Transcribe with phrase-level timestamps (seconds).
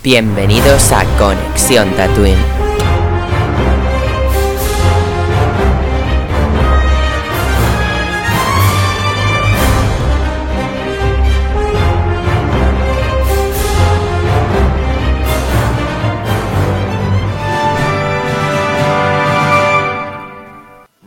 [0.00, 2.38] Bienvenidos a Conexión Tatooine.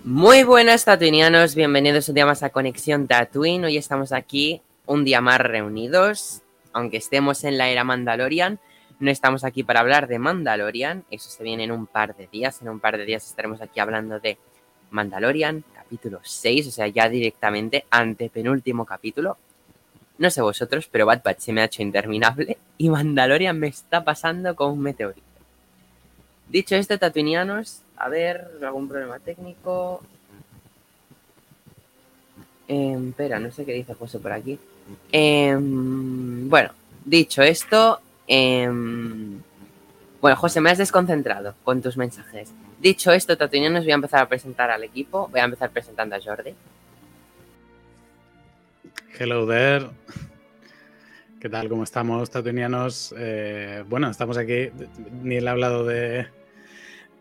[0.04, 3.64] Muy buenas tatuinianos, bienvenidos un día más a Conexión Tatooine.
[3.64, 6.42] Hoy estamos aquí un día más reunidos,
[6.74, 8.60] aunque estemos en la era Mandalorian.
[9.02, 12.62] No estamos aquí para hablar de Mandalorian, eso se viene en un par de días.
[12.62, 14.38] En un par de días estaremos aquí hablando de
[14.92, 19.38] Mandalorian, capítulo 6, o sea, ya directamente ante penúltimo capítulo.
[20.20, 24.04] No sé vosotros, pero Bad Batch se me ha hecho interminable y Mandalorian me está
[24.04, 25.26] pasando con un meteorito.
[26.48, 30.04] Dicho esto, tatuinianos, a ver, algún problema técnico.
[32.68, 34.60] Eh, espera, no sé qué dice José por aquí.
[35.12, 36.70] Eh, bueno,
[37.04, 38.00] dicho esto,
[38.34, 39.42] Em,
[40.22, 42.54] bueno, José, me has desconcentrado con tus mensajes.
[42.80, 45.28] Dicho esto, Tatuinianos, voy a empezar a presentar al equipo.
[45.28, 46.56] Voy a empezar presentando a Jordi.
[49.20, 49.90] Hello there.
[51.42, 51.68] ¿Qué tal?
[51.68, 53.14] ¿Cómo estamos, Tatuinianos?
[53.18, 54.70] Eh, bueno, estamos aquí.
[55.24, 56.30] Ni he hablado de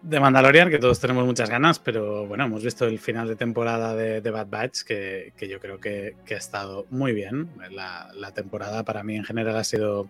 [0.04, 4.30] Mandalorian, que todos tenemos muchas ganas, pero bueno, hemos visto el final de temporada de,
[4.30, 7.50] Bad Batch, que, yo creo que, ha estado muy bien.
[7.68, 10.08] la temporada para mí en general ha sido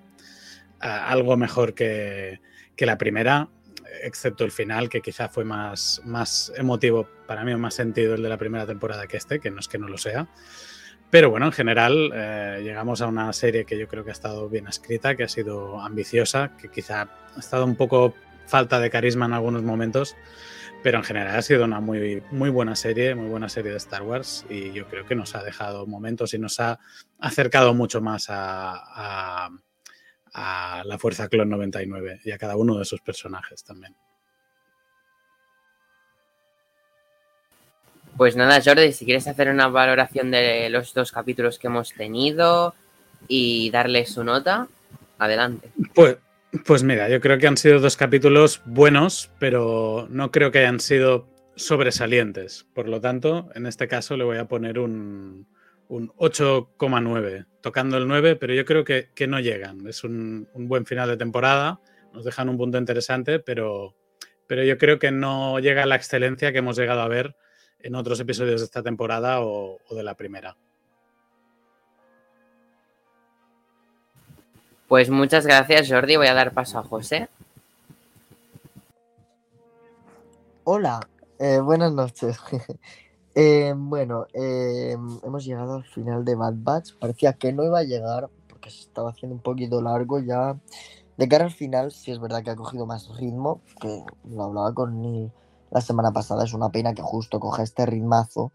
[0.81, 2.41] algo mejor que,
[2.79, 3.49] la primera,
[4.03, 8.29] excepto el final, que quizá fue más, más emotivo para mí, más sentido el de
[8.29, 10.29] la primera temporada que este, que no es que no lo sea.
[11.11, 14.49] Pero bueno, en general eh, llegamos a una serie que yo creo que ha estado
[14.49, 18.15] bien escrita, que ha sido ambiciosa, que quizá ha estado un poco
[18.47, 20.17] falta de carisma en algunos momentos,
[20.83, 24.03] pero en general ha sido una muy, muy buena serie, muy buena serie de Star
[24.03, 26.79] Wars y yo creo que nos ha dejado momentos y nos ha
[27.19, 29.51] acercado mucho más a
[30.35, 33.95] la Fuerza Clon 99 y a cada uno de sus personajes también.
[38.17, 42.75] Pues nada, Jordi, si quieres hacer una valoración de los dos capítulos que hemos tenido
[43.29, 44.69] y darle su nota,
[45.19, 45.71] adelante.
[45.95, 46.19] Pues,
[46.67, 50.81] pues mira, yo creo que han sido dos capítulos buenos, pero no creo que hayan
[50.81, 52.67] sido sobresalientes.
[52.75, 55.47] Por lo tanto, en este caso le voy a poner un,
[55.91, 59.87] un 8,9, tocando el 9, pero yo creo que, no llegan.
[59.89, 61.81] Es un, buen final de temporada,
[62.15, 63.97] nos dejan un punto interesante, pero,
[64.47, 67.35] pero yo creo que no llega a la excelencia que hemos llegado a ver
[67.81, 70.57] en otros episodios de esta temporada o, de la primera.
[74.87, 76.17] Pues muchas gracias, Jordi.
[76.17, 77.29] Voy a dar paso a José.
[80.63, 81.01] Hola,
[81.41, 82.39] eh, buenas noches.
[83.35, 86.95] Eh, bueno, eh, hemos llegado al final de Bad Batch.
[86.99, 90.59] Parecía que no iba a llegar porque se estaba haciendo un poquito largo ya.
[91.17, 94.73] De cara al final, sí es verdad que ha cogido más ritmo, que lo hablaba
[94.75, 95.31] con Neil
[95.71, 96.45] la semana pasada.
[96.45, 98.53] Es una pena que justo coja este ritmazo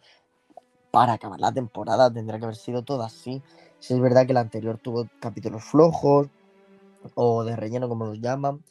[0.92, 2.12] para acabar la temporada.
[2.12, 3.42] Tendría que haber sido todo así.
[3.80, 6.28] Sí es verdad que la anterior tuvo capítulos flojos
[7.14, 8.64] o de relleno, como los llaman.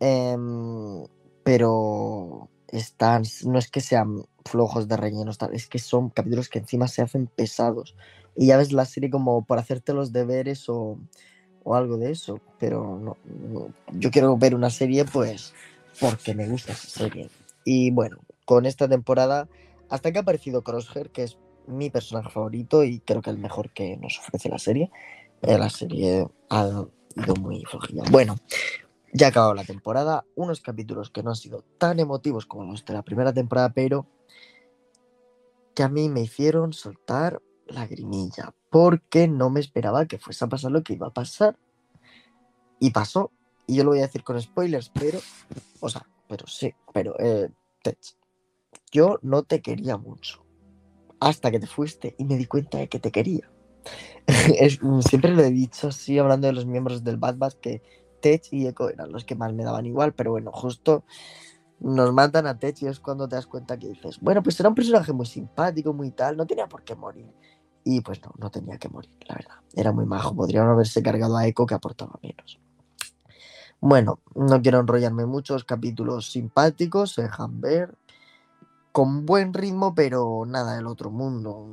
[0.00, 1.04] Em,
[1.44, 6.88] pero están, no es que sean flojos de relleno, es que son capítulos que encima
[6.88, 7.94] se hacen pesados.
[8.36, 10.98] Y ya ves la serie como por hacerte los deberes o,
[11.66, 12.40] algo de eso.
[12.58, 13.16] Pero no,
[13.92, 15.52] yo quiero ver una serie pues
[16.00, 17.28] porque me gusta esa serie.
[17.64, 19.48] Y bueno, con esta temporada,
[19.90, 21.36] hasta que ha aparecido Crosshair, que es
[21.66, 24.90] mi personaje favorito y creo que el mejor que nos ofrece la serie,
[25.42, 26.84] eh, la serie ha
[27.16, 28.04] ido muy flojilla.
[28.10, 28.36] Bueno,
[29.12, 32.84] ya ha acabado la temporada, unos capítulos que no han sido tan emotivos como los
[32.84, 34.06] de la primera temporada, pero
[35.74, 40.48] que a mí me hicieron soltar la grimilla, porque no me esperaba que fuese a
[40.48, 41.56] pasar lo que iba a pasar.
[42.80, 43.30] Y pasó,
[43.66, 45.18] y yo lo voy a decir con spoilers, pero,
[45.80, 47.50] o sea, pero sí, pero, eh,
[48.90, 50.44] yo no te quería mucho,
[51.20, 53.50] hasta que te fuiste y me di cuenta de que te quería.
[55.00, 57.82] siempre lo he dicho así, hablando de los miembros del Bad Batch, que
[58.20, 61.04] Tech y Echo eran los que más me daban igual, pero bueno, justo
[61.80, 64.68] nos matan a Tech y es cuando te das cuenta que dices, bueno, pues era
[64.68, 67.32] un personaje muy simpático, muy tal, no tenía por qué morir.
[67.84, 69.54] Y pues no, no tenía que morir, la verdad.
[69.74, 72.60] Era muy majo, podrían haberse cargado a Echo que aportaba menos.
[73.80, 77.96] Bueno, no quiero enrollarme muchos capítulos simpáticos, se dejan ver,
[78.90, 81.64] con buen ritmo, pero nada del otro mundo.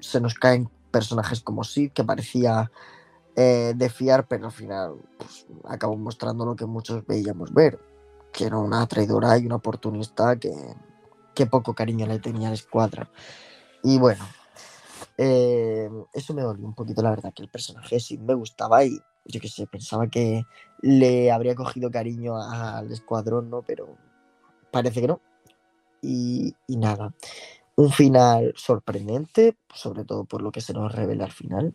[0.00, 2.70] Se nos caen personajes como Sid, que parecía
[3.34, 7.78] eh, de fiar, pero al final pues, acabó mostrando lo que muchos veíamos ver,
[8.32, 10.50] que era una traidora y una oportunista que,
[11.50, 13.10] poco cariño le tenía a la escuadra.
[13.82, 14.24] Y bueno,
[15.16, 19.00] eh, eso me dolió un poquito, la verdad, que el personaje sí me gustaba y
[19.24, 20.44] yo que sé, pensaba que
[20.80, 23.62] le habría cogido cariño al escuadrón, ¿no?
[23.62, 23.96] Pero
[24.70, 25.20] parece que no.
[26.02, 27.14] Y, y nada,
[27.76, 31.74] un final sorprendente, sobre todo por lo que se nos revela al final.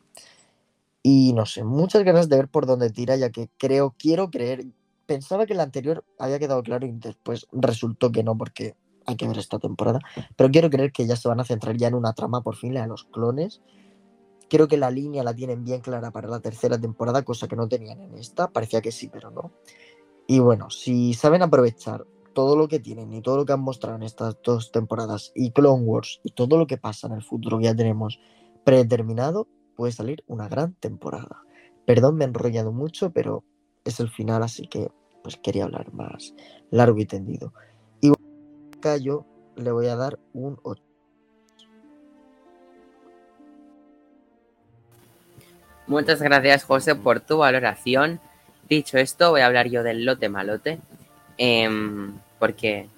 [1.09, 4.65] Y no sé, muchas ganas de ver por dónde tira, ya que creo, quiero creer,
[5.06, 8.75] pensaba que el anterior había quedado claro y después resultó que no, porque
[9.06, 10.01] hay que ver esta temporada.
[10.36, 12.74] Pero quiero creer que ya se van a centrar ya en una trama por fin,
[12.74, 13.62] la los clones.
[14.50, 17.69] Creo que la línea la tienen bien clara para la tercera temporada, cosa que no
[17.69, 18.50] tenían en esta.
[18.50, 19.54] Parecía que sí, pero no.
[20.27, 23.95] Y bueno, si saben aprovechar todo lo que tienen y todo lo que han mostrado
[23.95, 27.59] en estas dos temporadas y Clone Wars y todo lo que pasa en el futuro
[27.59, 28.19] que ya tenemos
[28.65, 31.44] predeterminado, puede salir una gran temporada.
[31.85, 33.45] Perdón, me he enrollado mucho, pero
[33.85, 34.89] es el final, así que
[35.24, 36.33] pues quería hablar más
[36.71, 37.53] largo y tendido.
[38.01, 38.12] Y
[38.75, 39.25] acá yo
[39.56, 40.83] le voy a dar un 8.
[45.85, 48.19] Muchas gracias, José, por tu valoración.
[48.68, 50.80] Dicho esto, voy a hablar yo del lote malote.
[51.38, 51.69] Eh,
[52.39, 52.89] porque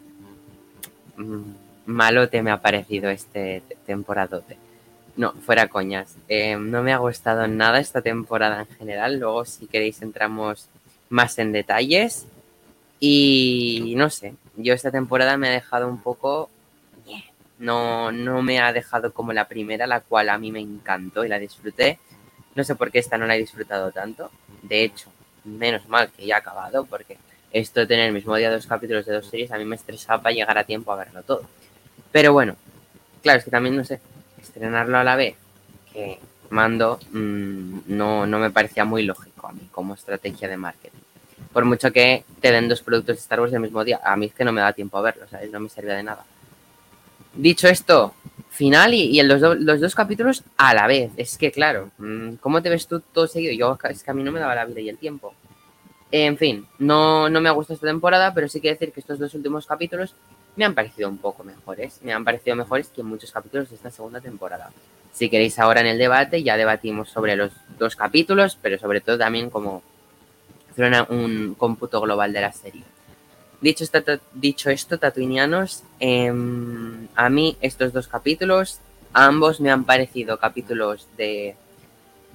[1.17, 1.41] mm,
[1.85, 4.57] malote me ha parecido este temporadote.
[5.19, 6.15] No, fuera coñas.
[6.29, 9.19] Eh, no me ha gustado nada esta temporada en general.
[9.19, 10.69] Luego, si queréis, entramos
[11.09, 12.25] más en detalles.
[13.01, 16.49] Y no sé, yo esta temporada me ha dejado un poco...
[17.57, 21.27] No, no me ha dejado como la primera, la cual a mí me encantó y
[21.27, 21.99] la disfruté.
[22.55, 24.31] No sé por qué esta no la he disfrutado tanto.
[24.61, 25.11] De hecho,
[25.43, 27.17] menos mal que ya ha acabado, porque
[27.51, 30.23] esto de tener el mismo día dos capítulos de dos series a mí me estresaba
[30.23, 31.43] para llegar a tiempo a verlo todo.
[32.13, 32.55] Pero bueno,
[33.21, 33.99] claro, es que también, no sé,
[34.41, 35.35] estrenarlo a la vez
[35.93, 36.19] que
[36.49, 40.99] mando mmm, no, no me parecía muy lógico a mí como estrategia de marketing.
[41.53, 44.27] Por mucho que te den dos productos de Star Wars el mismo día, a mí
[44.27, 45.51] es que no me da tiempo a verlo, ¿sabes?
[45.51, 46.23] No me servía de nada.
[47.33, 48.13] Dicho esto,
[48.49, 51.11] final y, y los, do, los, dos capítulos a la vez.
[51.17, 51.91] Es que, claro,
[52.39, 53.53] ¿cómo te ves tú todo seguido?
[53.53, 55.33] Yo, es que a mí no me daba la vida y el tiempo.
[56.11, 59.19] En fin, no, no me ha gustado esta temporada, pero sí que decir que estos
[59.19, 60.15] dos últimos capítulos
[60.55, 61.99] me han parecido un poco mejores.
[62.03, 64.71] Me han parecido mejores que muchos capítulos de esta segunda temporada.
[65.13, 69.17] Si queréis ahora en el debate, ya debatimos sobre los dos capítulos, pero sobre todo
[69.17, 69.83] también como
[70.71, 72.83] hacer un cómputo global de la serie.
[73.61, 74.01] Dicho, esto,
[74.33, 76.31] dicho esto tatuinianos, eh,
[77.15, 78.79] a mí estos dos capítulos,
[79.13, 81.55] ambos me han parecido capítulos de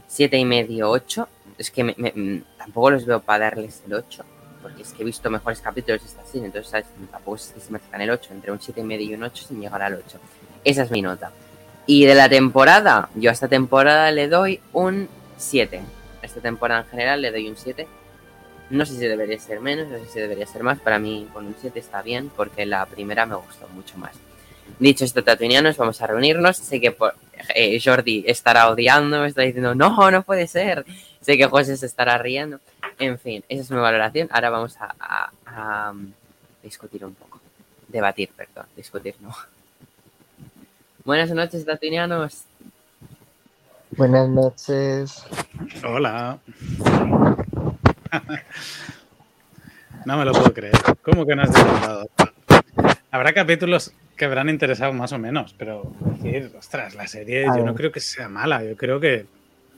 [0.06, 1.28] siete y medio, 8.
[1.58, 4.24] Es que me, tampoco los veo para darles el 8,
[4.62, 7.70] porque es que he visto mejores capítulos de esta serie, entonces tampoco es que se
[7.70, 10.18] merezcan el 8, entre un siete y medio y un 8 sin llegar al 8.
[10.64, 11.30] Esa es mi nota.
[11.86, 15.82] Y de la temporada, yo a esta temporada le doy un 7.
[16.22, 17.86] A esta temporada en general le doy un 7.
[18.70, 20.78] No sé si debería ser menos, no sé si debería ser más.
[20.78, 24.12] Para mí con un 7 está bien porque la primera me gustó mucho más.
[24.78, 26.56] Dicho esto, tatuinianos, vamos a reunirnos.
[26.56, 27.14] Sé que por,
[27.54, 30.84] eh, Jordi estará odiando, me está diciendo, no, no puede ser.
[31.20, 32.60] Sé que José se estará riendo.
[32.98, 34.28] En fin, esa es mi valoración.
[34.30, 35.94] Ahora vamos a, a, a
[36.62, 37.40] discutir un poco.
[37.88, 38.66] Debatir, perdón.
[38.76, 39.34] Discutir, no.
[41.04, 42.44] Buenas noches, tatuinianos.
[43.90, 45.24] Buenas noches.
[45.86, 46.38] Hola.
[50.04, 50.74] no me lo puedo creer.
[51.02, 52.08] ¿Cómo que no has disfrutado?
[53.10, 57.74] Habrá capítulos que habrán interesado más o menos, pero decir, ostras, la serie yo no
[57.74, 59.26] creo que sea mala, yo creo que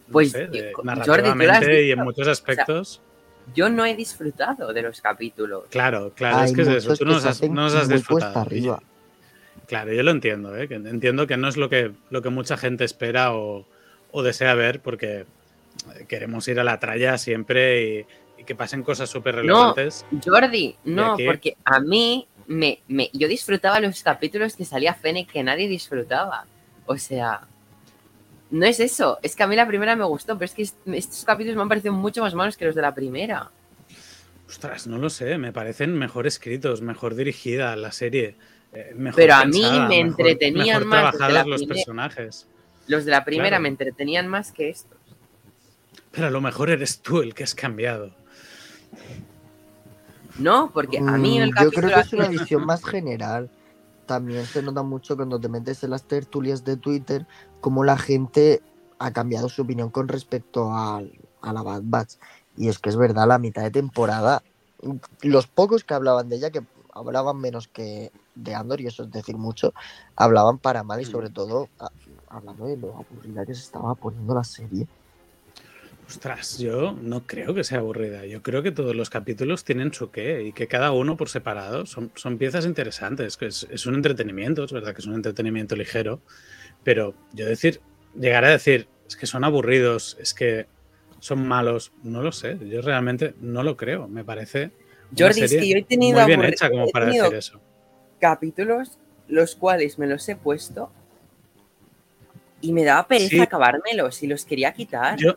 [0.06, 2.98] no pues sé, de, Jordi, narrativamente y en muchos aspectos.
[2.98, 5.64] O sea, yo no he disfrutado de los capítulos.
[5.70, 8.38] Claro, claro, Hay es que es eso, tú no has, no los has disfrutado.
[8.40, 8.82] arriba.
[9.66, 10.69] Claro, yo lo entiendo, ¿eh?
[10.69, 13.66] que entiendo que no es lo que, lo que mucha gente espera o,
[14.12, 15.26] o desea ver, porque
[16.08, 18.06] queremos ir a la tralla siempre y,
[18.38, 20.06] y que pasen cosas súper relevantes.
[20.10, 25.31] No, Jordi, no, porque a mí me, me, yo disfrutaba los capítulos que salía Fennec
[25.31, 26.46] que nadie disfrutaba.
[26.86, 27.41] O sea,
[28.50, 29.19] no es eso.
[29.22, 31.69] Es que a mí la primera me gustó, pero es que estos capítulos me han
[31.69, 33.50] parecido mucho más malos que los de la primera.
[34.48, 35.38] Ostras, no lo sé.
[35.38, 38.36] Me parecen mejor escritos, mejor dirigida la serie.
[38.72, 41.17] Eh, mejor pero a pensada, mí me entretenían mejor, mejor más.
[41.17, 42.46] trabajados los personajes.
[42.86, 43.62] Los de la primera Claro.
[43.62, 44.96] me entretenían más que estos.
[46.12, 48.15] Pero a lo mejor eres tú el que has cambiado.
[50.38, 53.50] No, porque a mí el Mm, Yo creo que es una visión más general.
[54.06, 57.26] También se nota mucho cuando te metes en las tertulias de Twitter
[57.60, 58.62] cómo la gente
[58.98, 61.12] ha cambiado su opinión con respecto al-
[61.43, 62.14] a, la Bad Batch.
[62.56, 64.43] Y es que es verdad, la mitad de temporada,
[65.22, 66.62] los pocos que hablaban de ella, que
[66.93, 69.72] hablaban menos que de Andor, y eso es decir mucho,
[70.14, 71.10] hablaban para mal y Mm.
[71.10, 71.90] sobre todo a-
[72.28, 74.86] hablando de lo aburrida que se estaba poniendo la serie.
[76.17, 78.25] Ostras, yo no creo que sea aburrida.
[78.25, 81.85] Yo creo que todos los capítulos tienen su qué y que cada uno por separado
[81.85, 83.37] son, son piezas interesantes.
[83.37, 86.23] Que es, es un entretenimiento, es verdad que es un entretenimiento ligero,
[86.82, 87.82] pero yo decir,
[88.19, 90.69] llegar a decir, es que son aburridos, es que
[91.20, 91.93] son malos.
[92.03, 94.08] No lo sé, yo realmente no lo creo.
[94.08, 94.70] Me parece.
[95.17, 97.61] Jordi, es que yo he tenido, muy bien hecha como para decir eso.
[98.19, 100.91] capítulos los cuales me los he puesto
[102.63, 105.19] y me daba pereza acabármelos y los quería quitar.
[105.19, 105.37] Yo,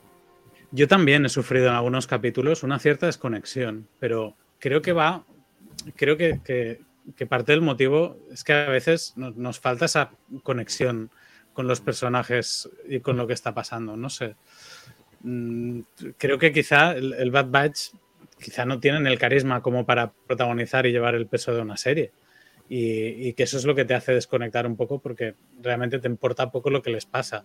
[0.72, 5.26] yo también he sufrido en algunos capítulos una cierta desconexión, pero creo que va,
[5.96, 10.12] creo que, que, parte del motivo es que a veces nos, falta esa
[10.44, 11.10] conexión
[11.54, 13.98] con los personajes y con lo que está pasando.
[13.98, 14.36] No sé.
[15.22, 15.82] Mm,
[16.18, 17.90] creo que quizá el, Bad Batch
[18.40, 22.12] quizá no tienen el carisma como para protagonizar y llevar el peso de una serie.
[22.72, 26.52] Y, que eso es lo que te hace desconectar un poco porque realmente te importa
[26.52, 27.44] poco lo que les pasa.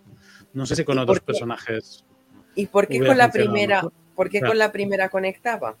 [0.53, 2.05] No sé si con otros personajes.
[2.55, 3.83] ¿Y por qué con la primera?
[4.15, 5.75] ¿Por qué con la primera conectaba?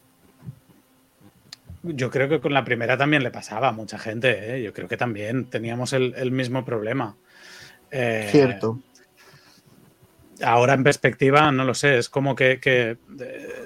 [1.83, 4.57] Yo creo que con la primera también le pasaba a mucha gente.
[4.57, 4.63] ¿eh?
[4.63, 7.15] Yo creo que también teníamos el, mismo problema.
[7.91, 8.79] Eh, Cierto.
[10.43, 12.97] Ahora en perspectiva, no lo sé, es como que, eh,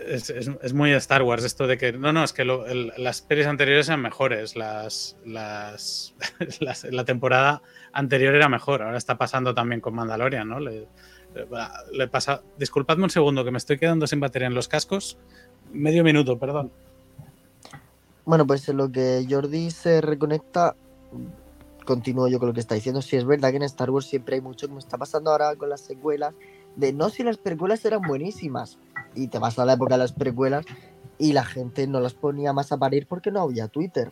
[0.08, 4.04] es, muy Star Wars esto de que, no, no, es que las series anteriores eran
[4.04, 6.14] mejores, las, las,
[6.92, 10.60] la temporada anterior era mejor, ahora está pasando también con Mandalorian, ¿no?
[10.60, 10.88] Le,
[11.92, 15.18] le pasa, disculpadme un segundo que me estoy quedando sin batería en los cascos,
[15.72, 16.72] medio minuto, perdón.
[18.26, 20.76] Bueno, pues en lo que Jordi se reconecta,
[21.86, 23.02] continúo yo con lo que está diciendo.
[23.02, 25.70] Si es verdad que en Star Wars siempre hay mucho, como está pasando ahora con
[25.70, 26.36] las secuelas,
[26.76, 28.78] de no si las precuelas eran buenísimas.
[29.16, 30.66] Y te vas a la época de las precuelas
[31.18, 34.12] y la gente no las ponía más a parir porque no había Twitter.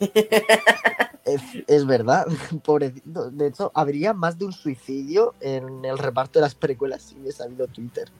[1.24, 2.26] es, verdad,
[2.64, 3.30] pobrecito.
[3.30, 7.42] De hecho, habría más de un suicidio en el reparto de las precuelas si hubiese
[7.42, 8.10] habido Twitter.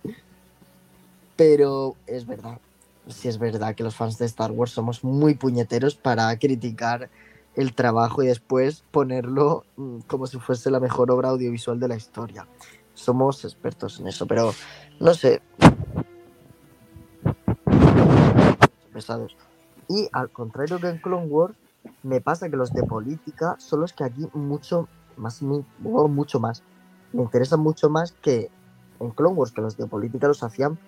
[1.36, 2.58] Pero es verdad,
[3.08, 7.10] si es verdad que los fans de Star Wars somos muy puñeteros para criticar
[7.56, 11.96] el trabajo y después ponerlo mm, como si fuese la mejor obra audiovisual de la
[11.96, 12.46] historia.
[12.94, 14.54] Somos expertos en eso, pero
[15.00, 15.42] no sé.
[18.92, 19.36] Pesados.
[19.88, 21.54] Y al contrario que en Clone Wars,
[22.04, 26.62] me pasa que los de política son los que aquí mucho más, mucho más,
[27.12, 28.50] me interesan mucho más que
[29.00, 30.78] en Clone Wars, que los de política los hacían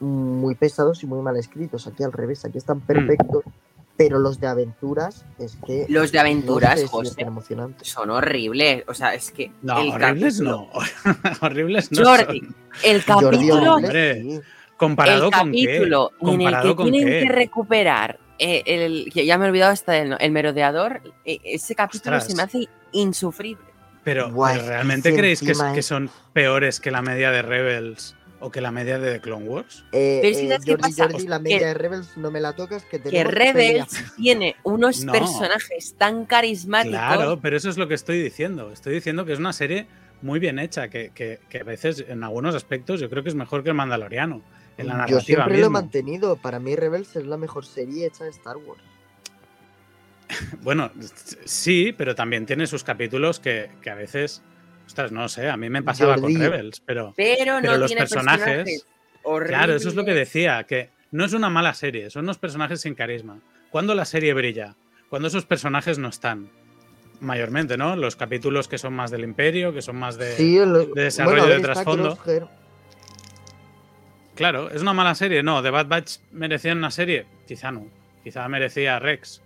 [0.00, 1.86] muy pesados y muy mal escritos.
[1.86, 3.44] Aquí al revés, aquí están perfectos.
[3.96, 5.84] Pero los de aventuras es que.
[5.88, 7.26] Los de aventuras, José,
[7.82, 8.84] son horribles.
[8.86, 9.50] O sea, es que.
[9.60, 10.68] No, horribles no.
[11.40, 12.04] horribles no.
[12.04, 12.42] Jordi,
[12.84, 13.78] el capítulo.
[14.76, 16.30] ¿Comparado el con capítulo qué?
[16.30, 18.20] en el que tienen que recuperar.
[18.38, 21.00] Eh, el, ya me he olvidado hasta el, el merodeador.
[21.24, 23.64] Eh, ese capítulo se me hace insufrible.
[24.04, 28.14] Pero, ¿realmente creéis que, que son peores que la media de Rebels?
[28.40, 29.84] ¿O que la media de The Clone Wars?
[29.90, 30.58] Eh, eh
[30.96, 32.84] Jordi, la media de Rebels no me la tocas.
[32.84, 36.98] Que, que Rebels tiene unos personajes tan carismáticos.
[36.98, 38.70] Claro, pero eso es lo que estoy diciendo.
[38.72, 39.88] Estoy diciendo que es una serie
[40.22, 43.62] muy bien hecha, que, que, a veces en algunos aspectos yo creo que es mejor
[43.62, 44.42] que el Mandaloriano.
[44.78, 46.36] En la narrativa yo siempre lo he mantenido.
[46.36, 48.82] Para mí Rebels es la mejor serie hecha de Star Wars.
[50.62, 50.90] bueno,
[51.44, 54.42] sí, pero también tiene sus capítulos que, que a veces
[54.88, 58.86] Ostras, no sé, a mí me pasaba con Rebels, pero, pero, no los personajes.
[59.46, 62.80] claro, eso es lo que decía, que no es una mala serie, son unos personajes
[62.80, 63.38] sin carisma.
[63.68, 64.76] Cuando la serie brilla,
[65.10, 66.48] cuando esos personajes no están,
[67.20, 67.96] mayormente, ¿no?
[67.96, 70.36] Los capítulos que son más del Imperio, que son más de,
[70.94, 72.18] desarrollo de trasfondo.
[74.38, 75.42] Claro, ¿es una mala serie?
[75.42, 77.26] No, ¿The Bad Batch merecía una serie?
[77.48, 77.86] Quizá no.
[78.22, 79.42] Quizá merecía Rex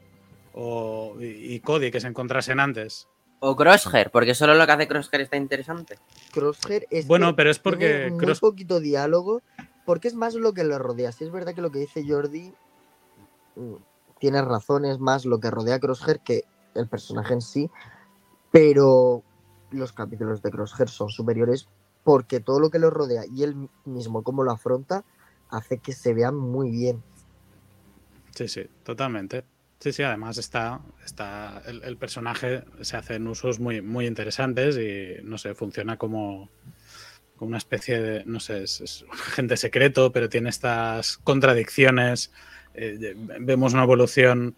[0.53, 3.09] o, y Cody que se encontrasen antes.
[3.41, 5.99] O Crosshair, porque solo lo que hace Crosshair está interesante.
[6.35, 7.07] Crosshair es.
[7.07, 8.11] Bueno, pero es porque.
[8.11, 9.41] Tiene muy poquito diálogo,
[9.87, 11.11] porque es más lo que lo rodea.
[11.11, 12.53] Si es verdad que lo que dice Jordi
[13.57, 13.75] mm,
[14.19, 16.45] tiene razones más lo que rodea a Crosshair que
[16.75, 17.71] el personaje en sí,
[18.51, 19.23] pero
[19.71, 21.67] los capítulos de Crosshair son superiores
[22.05, 25.05] porque todo lo que lo rodea y él mismo cómo lo afronta
[25.49, 27.03] hace que se vean muy bien.
[28.35, 29.45] Sí, sí, totalmente.
[29.79, 35.23] Sí, sí, además está, está el, personaje se hace en usos muy, muy interesantes y
[35.25, 36.49] no sé, funciona como,
[37.37, 42.33] como una especie de, no sé, es, un agente secreto, pero tiene estas contradicciones.
[42.75, 44.55] Eh, vemos una evolución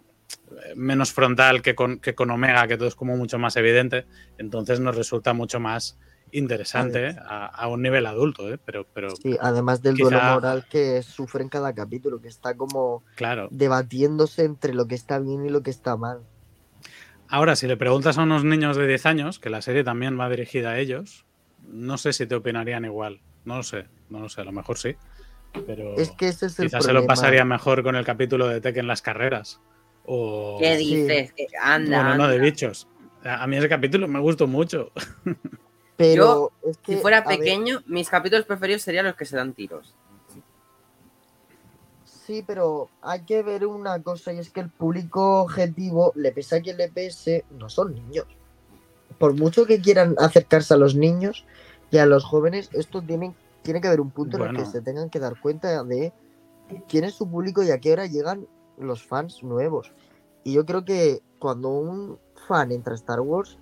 [0.76, 4.06] menos frontal que con, que con Omega, que todo es como mucho más evidente,
[4.38, 5.98] entonces nos resulta mucho más
[6.34, 8.58] interesante a, un nivel adulto, ¿eh?
[8.62, 13.04] pero, pero sí, además del duelo moral que sufre en cada capítulo, que está como
[13.14, 13.48] claro.
[13.52, 16.22] debatiéndose entre lo que está bien y lo que está mal.
[17.28, 20.28] Ahora, si le preguntas a unos niños de 10 años, que la serie también va
[20.28, 21.24] dirigida a ellos,
[21.68, 23.20] no sé si te opinarían igual.
[23.44, 24.96] No lo sé, no lo sé, a lo mejor sí.
[25.66, 28.60] Pero es que ese es el quizás se lo pasaría mejor con el capítulo de
[28.60, 29.60] Tekken las carreras.
[30.04, 30.58] O...
[30.60, 31.32] ¿Qué dices?
[31.62, 32.02] Anda.
[32.02, 32.88] Bueno, no, de bichos.
[33.22, 34.90] A mí ese capítulo me gustó mucho.
[35.96, 39.52] Pero es que, Si fuera ver, pequeño, mis capítulos preferidos serían los que se dan
[39.52, 39.94] tiros.
[42.04, 46.56] sí, pero hay que ver una cosa y es que el público objetivo, le pese
[46.56, 48.26] a quien le pese, no son niños.
[49.18, 51.44] Por mucho que quieran acercarse a los niños
[51.90, 54.80] y a los jóvenes, esto tiene, tiene que haber un punto en el que se
[54.80, 56.12] tengan que dar cuenta de
[56.88, 58.48] quién es su público y a qué hora llegan
[58.78, 59.92] los fans nuevos.
[60.44, 63.58] Y yo creo que cuando un fan entra a Star Wars,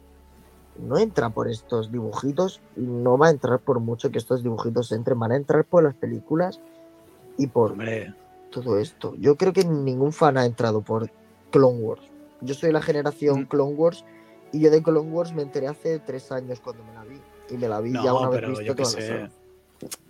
[0.79, 4.93] no entra por estos dibujitos y no va a entrar por mucho que estos dibujitos
[4.93, 6.61] entren, van a entrar por las películas
[7.39, 8.15] y por Hombre,
[8.51, 9.15] todo esto.
[9.19, 11.11] Yo creo que ningún fan ha entrado por
[11.51, 12.03] Clone Wars.
[12.41, 13.45] Yo soy la generación Mm.
[13.47, 14.05] Clone Wars
[14.53, 17.21] y yo de Clone Wars me enteré hace tres años cuando me la vi.
[17.51, 19.29] Y me la vi ya una vez pero visto toda sé.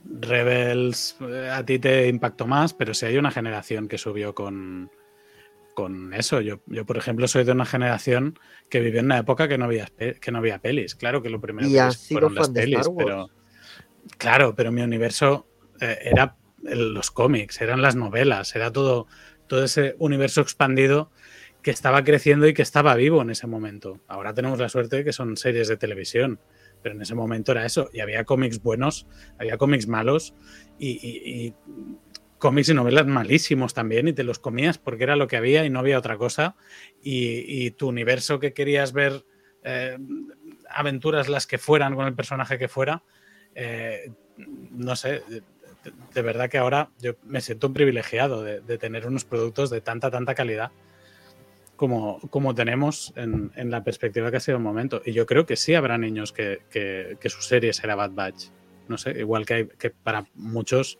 [0.04, 4.90] Rebels eh, a ti te impactó más, pero si hay una generación que subió con,
[5.74, 6.40] con eso.
[6.40, 8.38] Yo, yo, por ejemplo, soy de una generación
[8.70, 10.94] que vivió en una época que no había, que no había pelis.
[10.94, 13.30] Claro que lo primero Y que fueron las pelis, pero
[14.18, 15.46] claro, pero mi universo
[15.80, 19.06] eh, era el- los cómics, eran las novelas, era todo,
[19.48, 21.10] todo ese universo expandido
[21.62, 24.00] que estaba creciendo y que estaba vivo en ese momento.
[24.08, 26.40] Ahora tenemos la suerte de que son series de televisión,
[26.82, 27.88] pero en ese momento era eso.
[27.92, 29.06] Y había cómics buenos,
[29.38, 30.34] había cómics malos
[30.78, 31.54] y, y- y
[32.42, 35.70] cómics y novelas malísimos también y te los comías porque era lo que había y
[35.70, 36.56] no había otra cosa.
[37.00, 39.24] Y, y tu universo que querías ver,
[39.62, 39.96] eh,
[40.68, 43.04] aventuras las que fueran con el personaje que fuera,
[43.54, 45.22] eh, no sé,
[46.14, 50.10] de, verdad que ahora yo me siento un privilegiado de, tener unos productos de tanta,
[50.10, 50.72] tanta calidad
[51.76, 55.00] como, como tenemos en, en la perspectiva que ha sido el momento.
[55.04, 58.46] Y yo creo que sí habrá niños que, que, que su serie será Bad Batch.
[58.88, 60.98] No sé, igual que, hay, que para muchos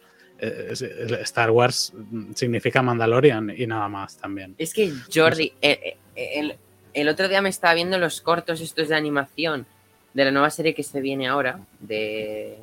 [1.22, 1.92] Star Wars
[2.34, 4.54] significa Mandalorian y nada más también.
[4.58, 6.56] Es que Jordi, el,
[6.94, 9.66] el otro día me estaba viendo los cortos estos de animación
[10.14, 12.58] de la nueva serie que se viene ahora, de...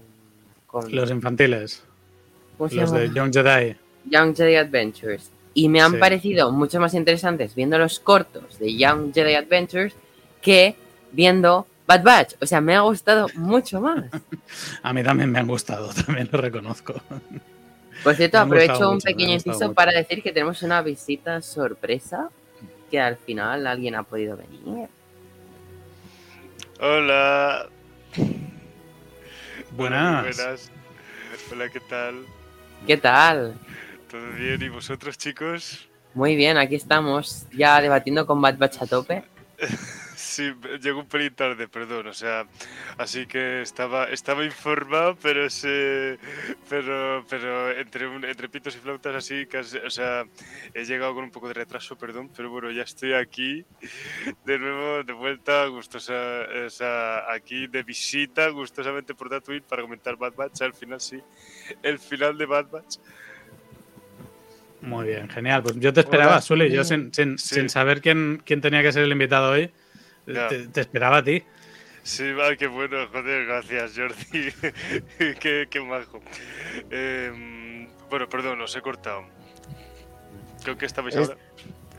[0.68, 1.84] con- Los infantiles,
[2.58, 3.02] ¿cómo se los llama?
[3.02, 3.76] de Young Jedi.
[4.06, 5.32] Young Jedi Adventures.
[5.56, 5.98] Y me han Sí.
[5.98, 9.96] parecido mucho más interesantes viendo los cortos de Young Jedi Adventures
[10.42, 10.76] que
[11.12, 12.34] viendo Bad Batch.
[12.40, 14.04] O sea, me ha gustado mucho más.
[14.84, 16.94] A mí también me han gustado, también lo reconozco.
[18.04, 22.30] Por cierto, Me aprovecho un mucho, pequeño inciso para decir que tenemos una visita sorpresa
[22.90, 24.88] que al final alguien ha podido venir.
[26.80, 27.68] Hola.
[29.72, 30.38] Buenas.
[30.38, 30.72] Buenas.
[31.52, 32.26] Hola, ¿qué tal?
[32.88, 33.56] ¿Qué tal?
[34.10, 34.62] ¿Todo bien?
[34.62, 35.88] ¿Y vosotros, chicos?
[36.14, 39.24] Muy bien, aquí estamos ya debatiendo con Bad Batch a tope.
[40.22, 40.52] Sí,
[40.82, 42.08] llegó un pelín tarde, perdón.
[42.08, 42.46] O sea,
[42.98, 46.20] así que estaba, estaba informado, pero se,
[46.70, 50.26] pero, pero entre, un- entre pitos y flautas así, casi, o sea,
[50.74, 53.64] he llegado con un poco de retraso, perdón, pero bueno, ya estoy aquí
[54.44, 56.14] de nuevo, de vuelta, gustosa,
[56.66, 60.62] o sea, aquí de visita, gustosamente por Tatooine para comentar Bad Batch.
[60.64, 61.22] Al final sí,
[61.82, 62.98] el final de Bad Batch.
[64.82, 65.64] Muy bien, genial.
[65.64, 66.42] Pues yo te esperaba, Hola.
[66.42, 67.56] Sule, yo sin, sin- Sí.
[67.56, 69.72] sin saber quién, quién tenía que ser el invitado hoy,
[70.34, 71.44] Te, te esperaba a ti.
[72.04, 74.52] Sí, va, qué bueno, joder, gracias Jordi,
[75.40, 76.20] qué, qué majo.
[76.90, 79.24] Em, bueno, perdón, os he cortado.
[80.64, 81.42] Creo que estabais Es- ahora.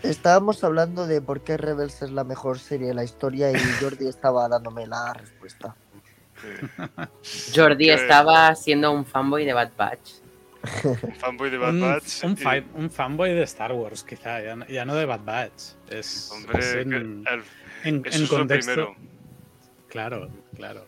[0.02, 4.08] Estábamos hablando de por qué Rebels es la mejor serie de la historia y Jordi
[4.08, 5.76] estaba dándome la respuesta.
[7.54, 10.10] Jordi estaba siendo un fanboy de Bad Batch.
[11.18, 12.24] Fanboy de Bad Un, Batch.
[12.24, 15.62] un y- un fanboy de Star Wars, quizá, ya no, ya no de Bad Batch.
[15.90, 17.44] Es, Hombre, es que en, al-
[17.84, 18.72] en- eso en es lo contexto.
[18.72, 18.96] primero.
[19.88, 20.86] Claro, claro.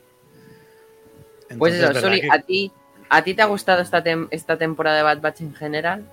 [1.59, 2.73] Pues eso, ¿verdad Soli, que- ¿a ti,
[3.09, 6.05] ¿a ti te ha gustado esta, tem- esta temporada de Bad Batch en general?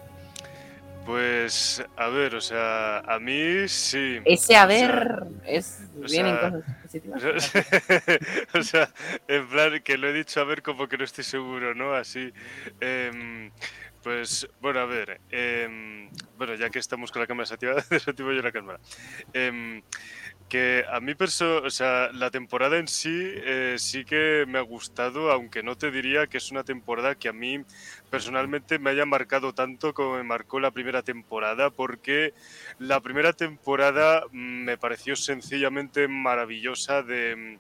[1.06, 4.20] Pues, a ver, o sea, a mí sí.
[4.26, 7.24] Ese a O sea, ver es o vienen sea, cosas positivas.
[8.54, 8.90] o sea,
[9.28, 11.94] en plan, que lo he dicho a ver como que no estoy seguro, ¿no?
[11.96, 12.32] Así.
[12.80, 13.50] em,
[14.04, 15.20] pues, bueno, a ver.
[15.32, 18.80] em, bueno, ya que estamos con la cámara desactivada, desactivo yo la cámara.
[19.34, 19.82] Em,
[20.50, 24.64] que a mí, perso o sea, la temporada en sí eh, sí que me ha
[24.64, 27.64] gustado, aunque no te diría que es una temporada que a mí
[28.10, 32.34] personalmente me haya marcado tanto como me marcó la primera temporada, porque
[32.80, 37.60] la primera temporada mm, me pareció sencillamente maravillosa de,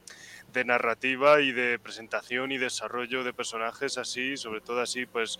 [0.51, 5.39] de narrativa y de presentación y desarrollo de personajes así, sobre todo así, pues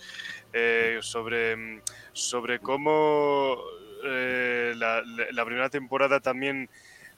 [0.54, 1.82] eh, sobre, mm,
[2.14, 3.58] sobre cómo
[4.06, 6.70] eh, la primera temporada también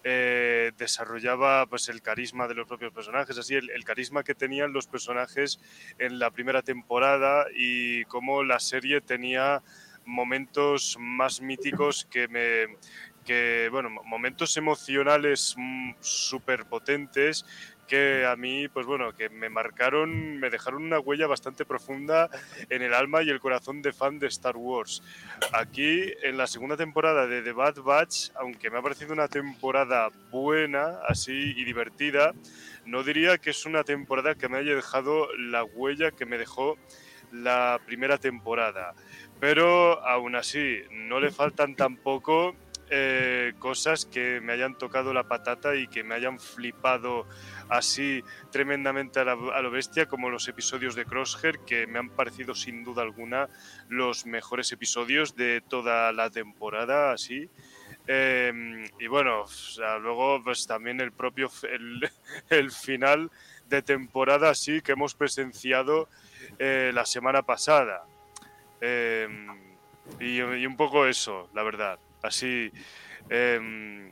[0.03, 4.87] eh, desarrollaba pues el carisma de los propios personajes, así el, carisma que tenían los
[4.87, 5.59] personajes
[5.99, 9.61] en la primera temporada y cómo la serie tenía
[10.05, 12.77] momentos más míticos que me
[13.23, 15.55] que bueno mo- momentos emocionales
[15.99, 17.45] súper potentes
[17.91, 22.29] que a mí, pues bueno, que me marcaron, me dejaron una huella bastante profunda
[22.69, 25.03] en el alma y el corazón de fan de Star Wars.
[25.51, 30.07] Aquí, en la segunda temporada de The Bad Batch, aunque me ha parecido una temporada
[30.29, 32.31] buena, así y divertida,
[32.85, 36.77] no diría que es una temporada que me haya dejado la huella que me dejó
[37.33, 38.95] la primera temporada.
[39.41, 42.55] Pero aún así, no le faltan tampoco
[42.93, 47.25] eh, cosas que me hayan tocado la patata y que me hayan flipado
[47.69, 52.83] así tremendamente a, lo bestia, como los episodios de Crosshair, que me han parecido sin
[52.83, 53.47] duda alguna
[53.87, 57.49] los mejores episodios de toda la temporada, así.
[58.07, 59.45] Em, y bueno,
[60.01, 61.49] luego pues también el propio
[62.49, 63.31] el, final
[63.69, 66.09] de temporada así que hemos presenciado
[66.59, 68.03] eh, la semana pasada.
[68.81, 69.47] Em,
[70.19, 71.97] y, un poco eso, la verdad.
[72.21, 72.71] Así.
[73.29, 74.11] Em,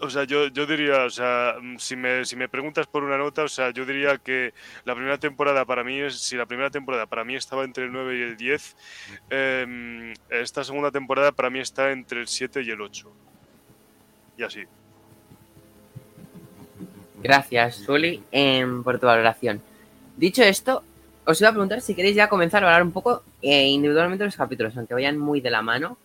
[0.00, 3.44] o sea, yo, yo diría, o sea, si me, si me preguntas por una nota,
[3.44, 4.52] o sea, yo diría que
[4.84, 8.18] la primera temporada para mí, si la primera temporada para mí estaba entre el 9
[8.18, 8.76] y el 10,
[9.30, 13.12] em, esta segunda temporada para mí está entre el 7 y el 8.
[14.36, 14.64] Y así.
[17.22, 19.62] Gracias, Suli, em, por tu valoración.
[20.16, 20.82] Dicho esto,
[21.24, 24.36] os iba a preguntar si queréis ya comenzar a hablar un poco eh, individualmente los
[24.36, 25.96] capítulos, aunque vayan muy de la mano.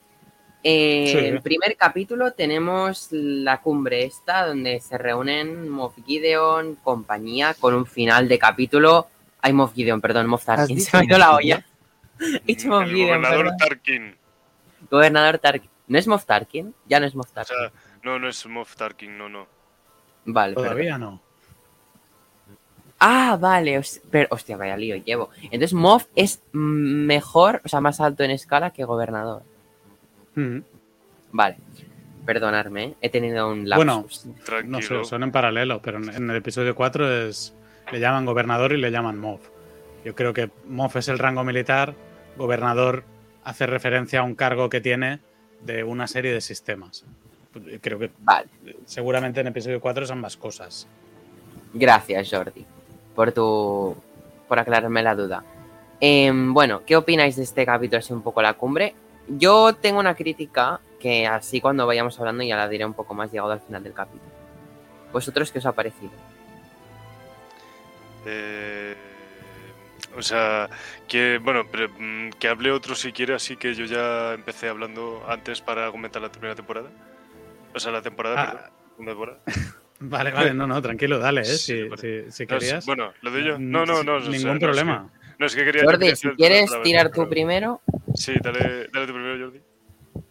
[0.62, 7.74] En el primer capítulo tenemos la cumbre esta, donde se reúnen Moff Gideon, compañía, con
[7.74, 9.08] un final de capítulo.
[9.42, 10.82] Ay, Moff Gideon, perdón, Moff Tarkin.
[10.82, 11.66] Se me ha ido la olla.
[12.66, 14.16] gobernador Tarkin.
[14.92, 15.70] Gobernador Tarkin.
[15.88, 16.76] ¿No es Moff Tarkin?
[16.88, 17.56] Ya no es Moff Tarkin.
[18.04, 19.48] no, no es Moff Tarkin, no, no.
[20.26, 20.56] Vale.
[20.56, 21.22] Todavía no.
[23.00, 23.82] Ah, vale.
[24.12, 25.30] Pero, hostia, vaya lío llevo.
[25.44, 29.44] Entonces, Moff es mejor, o sea, más alto en escala que gobernador.
[31.32, 31.58] Vale.
[32.26, 32.96] Perdonarme, ¿eh?
[33.02, 34.26] he tenido un lapsus.
[34.26, 37.56] Bueno, no sé, son en paralelo, pero en el episodio 4 es,
[37.92, 39.42] le llaman gobernador y le llaman MOF.
[40.06, 41.96] Yo creo que MOF es el rango militar,
[42.38, 43.04] gobernador
[43.44, 45.20] hace referencia a un cargo que tiene
[45.62, 47.06] de una serie de sistemas.
[47.82, 48.48] Creo que vale.
[48.86, 50.88] seguramente en episodio 4 es ambas cosas.
[51.74, 52.66] Gracias, Jordi,
[53.16, 53.96] por tu
[54.48, 55.44] por aclararme la duda.
[56.00, 58.00] Em, bueno, ¿qué opináis de este capítulo?
[58.00, 58.94] Es un poco la cumbre.
[59.30, 63.32] Yo tengo una crítica que así cuando vayamos hablando ya la diré un poco más
[63.32, 64.32] llegado al final del capítulo.
[65.14, 66.12] ¿Vosotros qué os ha parecido?
[68.26, 68.96] Eh,
[70.18, 70.70] o sea,
[71.08, 75.62] que bueno, mm, que hable otro si quiere, así que yo ya empecé hablando antes
[75.62, 76.90] para comentar la primera temporada.
[77.74, 78.80] O sea, la temporada, ah.
[80.02, 81.46] Vale, vale, no, no, tranquilo, dale, ¿eh?
[81.46, 81.90] si,
[82.30, 82.86] si, querías.
[82.86, 83.60] bueno, lo de yo.
[83.60, 84.20] No, no, no.
[84.22, 85.10] Ningún problema.
[85.38, 85.84] No, es que quería.
[85.84, 87.82] Jordi, si quieres tirar tú primero.
[88.20, 89.62] Sí, dale, dale tú primero, Jordi.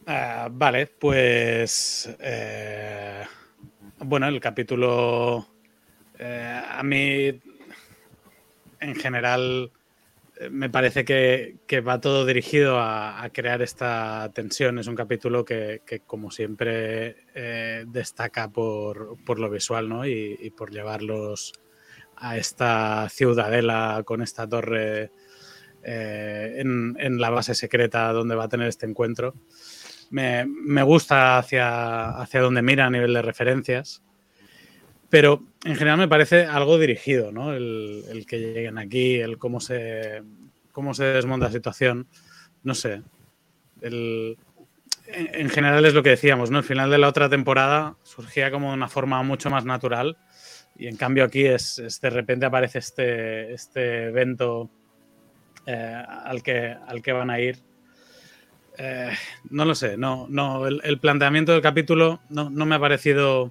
[0.06, 2.14] Ah, vale, pues.
[2.20, 3.24] Eh,
[4.00, 5.48] bueno, el capítulo.
[6.18, 7.40] Eh, a mí.
[8.80, 9.72] En general.
[10.38, 14.78] Eh, me parece que, va todo dirigido a, crear esta tensión.
[14.78, 17.16] Es un capítulo que, como siempre,
[17.86, 20.06] destaca por, lo visual ¿no?
[20.06, 21.54] y por llevarlos
[22.16, 25.10] a esta ciudadela con esta torre
[25.90, 29.34] eh, en, la base secreta donde va a tener este encuentro.
[30.10, 30.44] Me,
[30.82, 34.02] gusta hacia, hacia donde mira a nivel de referencias,
[35.08, 37.54] pero en general me parece algo dirigido, ¿no?
[37.54, 40.22] El, que lleguen aquí, el cómo se,
[40.72, 42.06] cómo se desmonta la situación,
[42.62, 43.02] no sé.
[43.80, 44.36] en,
[45.06, 46.58] en, general es lo que decíamos, ¿no?
[46.58, 50.18] El final de la otra temporada surgía como de una forma mucho más natural
[50.78, 54.70] y en cambio aquí es, de repente aparece este, este evento
[55.70, 57.58] eh, al, que, al que van a ir.
[58.78, 59.12] Eh,
[59.50, 63.50] no lo sé, no, no, el, planteamiento del capítulo no, me ha parecido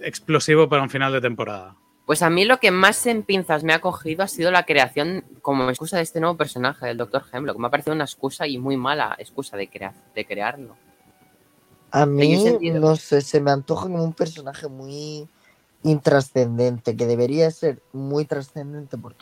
[0.00, 1.76] explosivo para un final de temporada.
[2.06, 5.26] Pues a mí lo que más en pinzas me ha cogido ha sido la creación
[5.42, 7.24] como excusa de este nuevo personaje, el Dr.
[7.30, 7.58] Hemlock.
[7.58, 9.68] Me ha parecido una excusa y muy mala excusa de,
[10.14, 10.78] de crearlo.
[11.90, 15.28] A mí, no sé, se me antoja como un personaje muy
[15.82, 19.12] intrascendente, que debería ser muy trascendente por,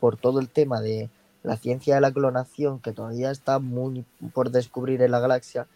[0.00, 1.10] por todo el tema de
[1.42, 5.66] la ciencia de la clonación, que todavía está muy por descubrir en la galaxia,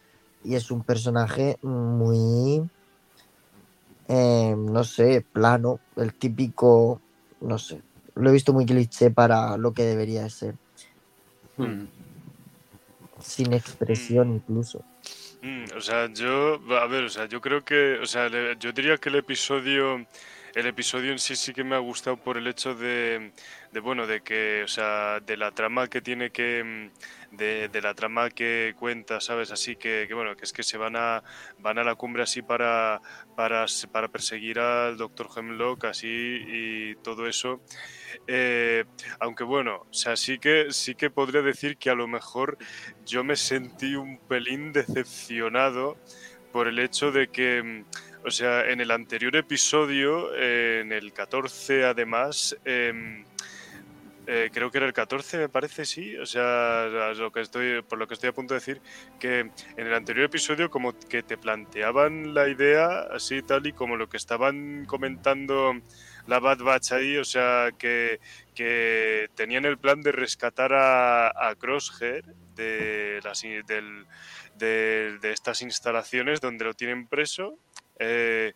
[0.44, 2.68] y es un personaje muy,
[4.08, 7.00] eh, no sé, plano, el típico,
[7.40, 7.80] no sé,
[8.14, 10.54] lo he visto muy cliché para lo que debería ser.
[11.56, 11.86] Hmm.
[13.20, 14.34] Sin expresión hmm.
[14.34, 14.84] incluso.
[15.42, 18.96] Mm, o sea, yo, a ver, o sea, yo creo que, o sea, yo diría
[18.98, 20.06] que el episodio
[20.54, 23.32] el episodio en sí sí que me ha gustado por el hecho de,
[23.72, 27.94] de bueno, de que, o sea, de la trama que tiene que, mm, de, la
[27.94, 29.50] trama que cuenta, ¿sabes?
[29.50, 31.22] Así que, que, bueno, que es que se van a,
[31.58, 33.00] van a la cumbre así para,
[33.34, 35.28] para, para perseguir al Dr.
[35.36, 37.62] Hemlock así y todo eso.
[38.26, 38.84] Eh,
[39.20, 42.58] aunque bueno, o sea, sí que, sí que podría decir que a lo mejor
[43.06, 45.96] yo me sentí un pelín decepcionado
[46.52, 47.84] por el hecho de que, mm,
[48.24, 53.24] o sea, en el anterior episodio, eh, en el 14 además, eh,
[54.26, 56.16] eh, creo que era el 14, me parece, sí.
[56.16, 58.80] O sea, lo que estoy, por lo que estoy a punto de decir,
[59.18, 63.96] que en el anterior episodio como que te planteaban la idea así tal y como
[63.96, 65.74] lo que estaban comentando
[66.28, 68.20] la Bad Batch ahí, o sea, que,
[68.54, 74.06] que tenían el plan de rescatar a, a Crosshair de, las, del,
[74.56, 77.58] de, de, estas instalaciones donde lo tienen preso.
[78.02, 78.52] Eh,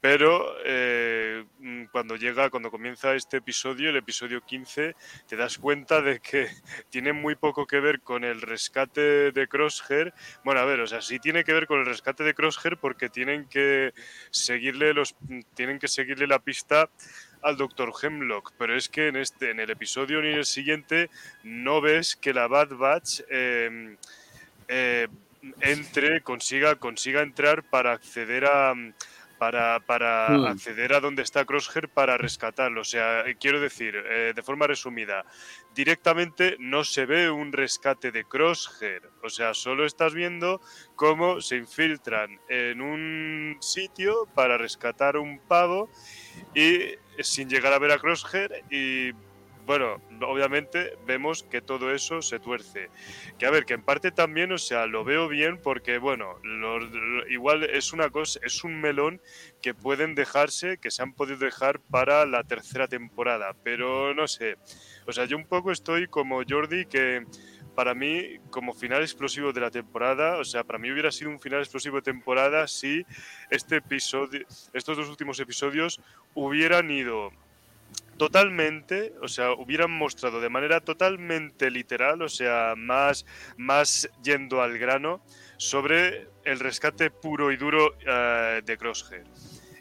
[0.00, 4.94] pero eh, mm, cuando llega, cuando comienza este episodio, el episodio 15,
[5.26, 6.46] te das cuenta de que
[6.90, 10.14] tiene muy poco que ver con el rescate de Crosshair.
[10.44, 13.08] Bueno, a ver, o sea, sí tiene que ver con el rescate de Crosshair porque
[13.08, 13.92] tienen que
[14.30, 15.16] seguirle los,
[15.54, 16.88] tienen que seguirle la pista
[17.42, 17.92] al Dr.
[18.00, 21.10] Hemlock, pero es que en este, en el episodio ni en el siguiente,
[21.42, 23.96] no ves que la Bad Batch eh,
[24.68, 25.08] eh,
[25.60, 28.74] entre, consiga, consiga entrar para acceder a
[29.38, 30.44] para, para mm.
[30.46, 32.82] acceder a donde está Crosshair para rescatarlo.
[32.82, 35.24] O sea, quiero decir, eh, de forma resumida,
[35.74, 39.02] directamente no se ve un rescate de Crosshair.
[39.22, 40.60] O sea, solo estás viendo
[40.96, 45.88] cómo se infiltran en un sitio para rescatar un pavo
[46.54, 49.12] y sin llegar a ver a Crosshair y
[49.68, 52.88] bueno, obviamente vemos que todo eso se tuerce.
[53.38, 56.78] Que a ver, que en parte también, o sea, lo veo bien porque, bueno, lo,
[56.78, 59.20] lo, igual es una cosa, es un melón
[59.60, 64.56] que pueden dejarse, que se han podido dejar para la tercera temporada, pero no sé.
[65.06, 67.26] O sea, yo un poco estoy como Jordi que
[67.74, 71.40] para mí, como final explosivo de la temporada, o sea, para mí hubiera sido un
[71.40, 73.04] final explosivo de temporada si
[73.50, 76.00] este episodio, estos dos últimos episodios
[76.32, 77.32] hubieran ido
[78.18, 83.24] totalmente, o sea, hubieran mostrado de manera totalmente literal, o sea, más,
[83.56, 85.22] más yendo al grano,
[85.56, 89.24] sobre el rescate puro y duro uh, de Crosshair.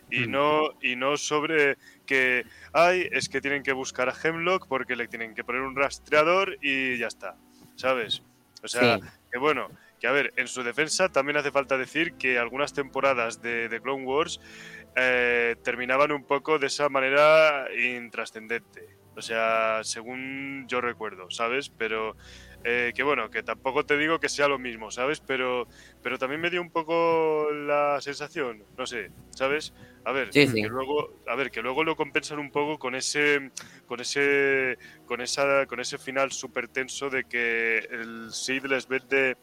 [0.10, 0.32] Y mm.
[0.32, 5.08] no, y no sobre que, ay, es que tienen que buscar a Hemlock porque le
[5.08, 7.36] tienen que poner un rastreador y ya está,
[7.76, 8.24] ¿sabes?
[8.64, 9.04] O sea, sí.
[9.32, 9.70] que bueno,
[10.00, 13.82] que a ver, en su defensa también hace falta decir que algunas temporadas de, de
[13.82, 14.40] Clone Wars
[15.00, 18.98] eh, terminaban un poco de esa manera intrascendente.
[19.16, 21.70] O sea, según yo recuerdo, ¿sabes?
[21.70, 22.16] Pero
[22.64, 25.20] eh, que bueno, que tampoco te digo que sea lo mismo, ¿sabes?
[25.22, 25.68] Pero,
[26.04, 29.74] pero también me dio un poco la sensación, no sé, ¿sabes?
[30.04, 30.62] A ver, sí, sí.
[30.62, 33.52] que luego, a ver, que luego lo compensan un poco con ese,
[33.86, 39.38] con ese, con esa, con ese final súper tenso de que el Sid les vende,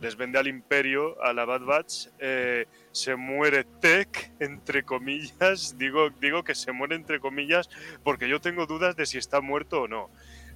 [0.00, 2.08] les vende al Imperio, a la Bad Batch.
[2.18, 5.74] Eh, se muere Tech, entre comillas.
[5.78, 7.68] Digo, digo que se muere entre comillas
[8.02, 10.10] porque yo tengo dudas de si está muerto o no.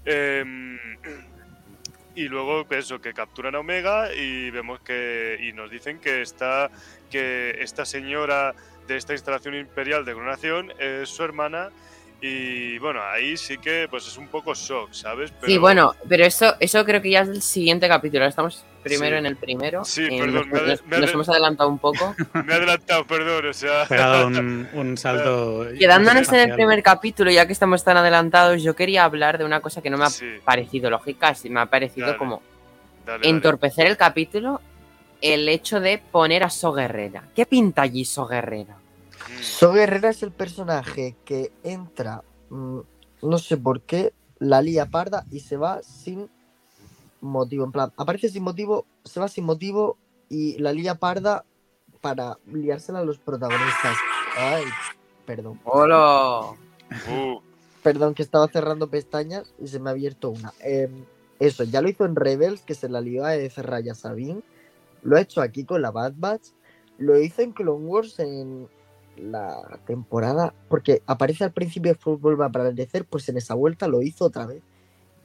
[0.05, 0.45] Eh,
[2.15, 5.39] y luego eso, que capturan a Omega y vemos que.
[5.41, 6.71] y nos dicen que está.
[7.11, 8.55] que esta señora
[8.87, 11.71] de esta instalación imperial de clonación es su hermana.
[12.21, 15.31] Y bueno, ahí sí que pues es un poco shock, ¿sabes?
[15.31, 15.47] Pero...
[15.47, 18.27] Sí, bueno, pero eso, eso creo que ya es el siguiente capítulo.
[18.27, 19.19] Estamos primero sí.
[19.19, 19.85] en el primero.
[19.85, 22.15] Sí, perdón, nos, me, nos, me nos hemos adelantado un poco.
[22.45, 23.87] me he adelantado, perdón, o sea.
[23.87, 25.67] Pegado un, un salto.
[25.79, 29.61] Quedándonos en el primer capítulo, ya que estamos tan adelantados, yo quería hablar de una
[29.61, 30.27] cosa que no me ha sí.
[30.45, 32.43] parecido lógica, me ha parecido dale, como
[33.07, 33.91] dale, entorpecer dale.
[33.91, 34.61] el capítulo
[35.21, 37.29] el hecho de poner a So Guerrera.
[37.35, 38.77] ¿Qué pinta allí So Guerrera?
[39.41, 42.81] So Guerrera es el personaje que entra, mmm,
[43.23, 46.31] no sé por qué, la lía parda y se va sin
[47.21, 47.65] motivo.
[47.65, 49.97] En plan, aparece sin motivo, se va sin motivo
[50.29, 51.45] y la lía parda
[52.01, 53.97] para liársela a los protagonistas.
[54.37, 54.65] Ay,
[55.27, 55.61] perdón.
[55.65, 56.53] ¡Hola!
[57.11, 57.41] Uh.
[57.83, 60.53] Perdón, que estaba cerrando pestañas y se me ha abierto una.
[60.63, 60.89] Eh,
[61.39, 64.43] eso, ya lo hizo en Rebels, que se la lió a Raya Sabine.
[65.03, 66.49] Lo ha hecho aquí con la Bad Batch.
[66.99, 68.69] Lo hizo en Clone Wars en
[69.17, 70.53] la temporada.
[70.69, 74.27] Porque aparece al principio de fútbol va a aparecer, pues en esa vuelta lo hizo
[74.27, 74.63] otra vez.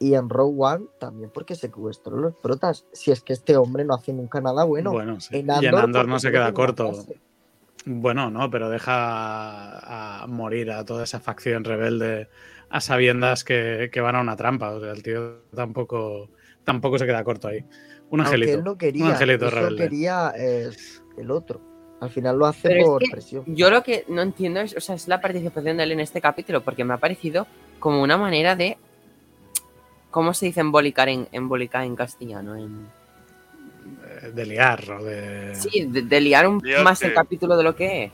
[0.05, 2.85] Y en Rogue One también porque secuestró los protas.
[2.93, 4.91] Si es que este hombre no hace nunca nada bueno.
[4.91, 5.37] Bueno, sí.
[5.37, 6.91] en Andor, y en Andor no se queda corto.
[7.85, 12.29] Bueno, no, pero deja a morir a toda esa facción rebelde
[12.69, 14.73] a sabiendas que, que van a una trampa.
[14.73, 16.29] O sea, el tío tampoco,
[16.63, 17.65] tampoco se queda corto ahí.
[18.11, 18.51] Un angelito.
[18.51, 19.83] Aunque él no quería, un angelito eso rebelde.
[19.85, 20.69] quería eh,
[21.17, 21.61] el otro.
[21.99, 23.43] Al final lo hace Pero es por que presión.
[23.47, 26.21] Yo lo que no entiendo es, o sea, es la participación de él en este
[26.21, 27.47] capítulo, porque me ha parecido
[27.79, 28.77] como una manera de.
[30.15, 32.55] ¿Cómo se dice embolicar en, embolicar en castellano?
[32.55, 32.87] En-
[34.23, 35.53] Eh, De liar o de.
[35.55, 36.83] sí, de, de liar un, Liarte.
[36.85, 38.11] más el capítulo de lo que es.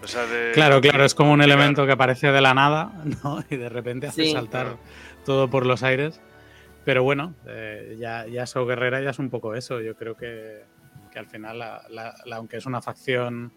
[0.00, 2.92] O sea, de- Claro, claro, es como un elemento que aparece de la nada,
[3.24, 3.42] ¿no?
[3.50, 4.32] Y de repente hace Sí.
[4.32, 4.78] saltar Claro.
[5.24, 6.20] todo por los aires.
[6.84, 9.80] Pero bueno, eh, ya, ya So Guerrera ya es un poco eso.
[9.80, 10.62] Yo creo que,
[11.12, 13.50] que al final, la- la- la- aunque es una facción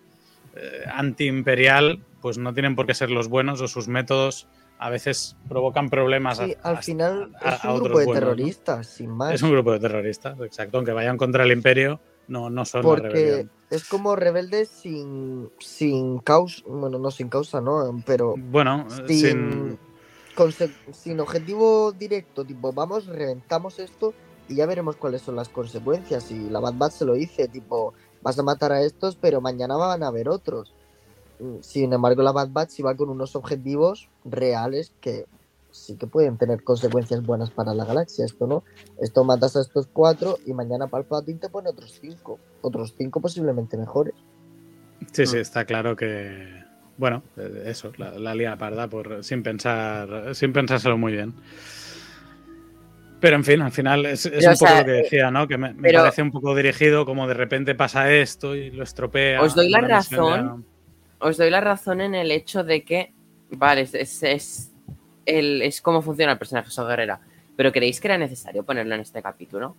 [0.55, 4.47] eh, antiimperial, pues no tienen por qué ser los buenos o sus métodos
[4.79, 6.37] a veces provocan problemas.
[6.37, 8.35] Sí, a- al final a- es un otros grupo de buenos, ¿no?
[8.35, 9.33] terroristas, sin más.
[9.33, 10.77] Es un grupo de terroristas, exacto.
[10.77, 16.61] Aunque vayan contra el imperio, no, no son Porque es como rebeldes sin, sin causa,
[16.67, 18.01] bueno, no sin causa, ¿no?
[18.05, 19.77] Pero Bueno, sin,
[20.37, 24.13] sin, sin objetivo directo, tipo, vamos, reventamos esto
[24.47, 26.29] y ya veremos cuáles son las consecuencias.
[26.31, 29.75] Y la Bad Batch se lo dice, tipo, vas a matar a estos, pero mañana
[29.75, 30.73] van a haber otros.
[31.39, 35.25] Mm, Sin embargo, la Bad Batch va con unos objetivos reales que
[35.71, 38.25] sí que pueden tener consecuencias buenas para la galaxia.
[38.25, 38.63] Esto no,
[39.01, 43.77] esto matas a estos cuatro y mañana Palpatine te pone otros cinco, otros cinco posiblemente
[43.77, 44.13] mejores.
[45.11, 45.39] Sí, sí, Mm.
[45.39, 46.65] está claro que.
[46.97, 51.35] Bueno, eh, eso, la, la lía parda por, sin pensar, sin pensárselo muy bien.
[53.19, 55.47] Pero en fin, al final es, es un poco sea, lo que decía, ¿no?
[55.47, 58.83] Que me, me pero- parece un poco dirigido, como de repente pasa esto y lo
[58.83, 59.41] estropea.
[59.41, 60.65] Os doy la razón.
[61.19, 63.13] Os doy la razón en el hecho de que,
[63.51, 64.71] vale, es, es, es,
[65.25, 67.19] el, es cómo funciona el personaje So Guerrera.
[67.55, 69.75] Pero ¿creéis que era necesario ponerlo en este capítulo?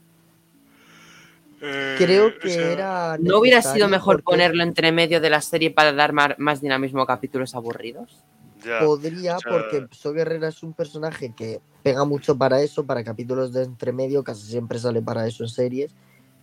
[1.61, 3.18] Eh, Creo o que sea, era.
[3.18, 7.03] ¿No hubiera sido mejor porque ponerlo entre medio de la serie para dar más dinamismo
[7.03, 8.24] a capítulos aburridos?
[8.64, 12.85] ya, Podría, o sea, porque So Guerrera es un personaje que pega mucho para eso,
[12.85, 15.94] para capítulos de entremedio, casi siempre sale para eso en series.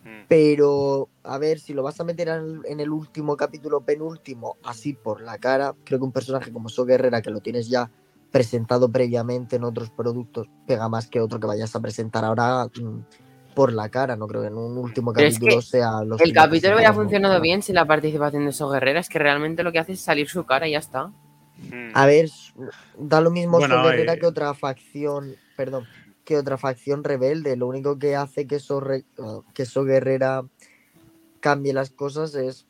[0.05, 4.93] Mm, Pero, a ver, si lo vas a meter en, el último capítulo penúltimo, así
[4.93, 7.91] por la cara, creo que un personaje como So Guerrera, que lo tienes ya
[8.31, 12.99] presentado previamente en otros productos, pega más que otro que vayas a presentar ahora mm,
[13.55, 14.15] por la cara.
[14.15, 16.93] No creo que en un último Pero es capítulo que sea los El capítulo hubiera
[16.93, 18.99] funcionado bien sin la participación de So Guerrera.
[18.99, 21.07] Es que realmente lo que hace es salir su cara y ya está.
[21.57, 21.91] mm.
[21.93, 22.29] A ver,
[22.97, 25.87] da lo mismo Bueno, So Guerrera eh, que otra facción, perdón,
[26.25, 27.55] que otra facción rebelde.
[27.55, 30.43] Lo único que hace que So, Re- uh, que So Guerrera
[31.39, 32.65] cambie las cosas es,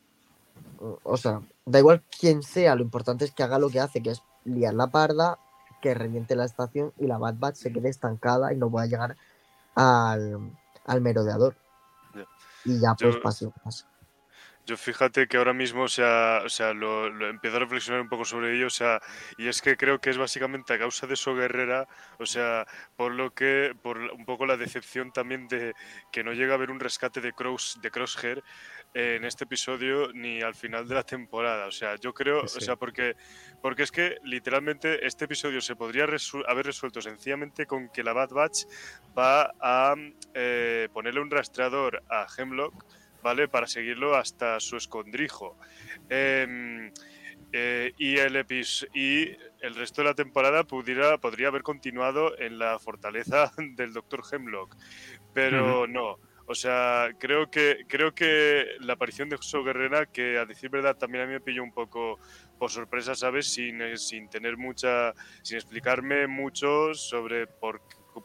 [0.78, 4.10] o sea, da igual quién sea, lo importante es que haga lo que hace, que
[4.10, 5.38] es liar la parda,
[5.80, 9.16] que reviente la estación y la Bad Batch se quede estancada y no pueda llegar
[9.74, 10.52] al,
[10.84, 11.56] al merodeador.
[12.64, 13.84] Y ya pues Yo- pase lo que pase.
[14.66, 18.08] Yo fíjate que ahora mismo, o sea, o sea lo, lo empiezo a reflexionar un
[18.08, 19.00] poco sobre ello, o sea,
[19.38, 21.86] y es que creo que es básicamente a causa de So Guerrera,
[22.18, 25.72] o sea, por lo que, por un poco la decepción también de
[26.10, 28.42] que no llega a haber un rescate de, Cross, de Crosshair
[28.92, 32.58] eh, en este episodio ni al final de la temporada, o sea, yo creo, Sí.
[32.58, 33.14] o sea, porque,
[33.62, 38.12] porque es que literalmente este episodio se podría resu- haber resuelto sencillamente con que la
[38.12, 38.64] Bad Batch
[39.16, 39.94] va a
[40.34, 42.84] eh, ponerle un rastreador a Hemlock,
[43.26, 43.48] ¿vale?
[43.48, 45.58] Para seguirlo hasta su escondrijo.
[46.08, 46.92] Em,
[47.52, 52.56] eh, y, el epis- y el resto de la temporada pudiera, podría haber continuado en
[52.60, 54.22] la fortaleza del Dr.
[54.30, 54.76] Hemlock.
[55.34, 56.18] Pero no.
[56.48, 60.96] O sea, creo que, creo que la aparición de Josué Guerrera, que a decir verdad
[60.96, 62.20] también a mí me pilló un poco
[62.60, 63.52] por sorpresa, ¿sabes?
[63.52, 65.12] Sin, eh, sin tener mucha,
[65.42, 67.82] sin explicarme mucho sobre por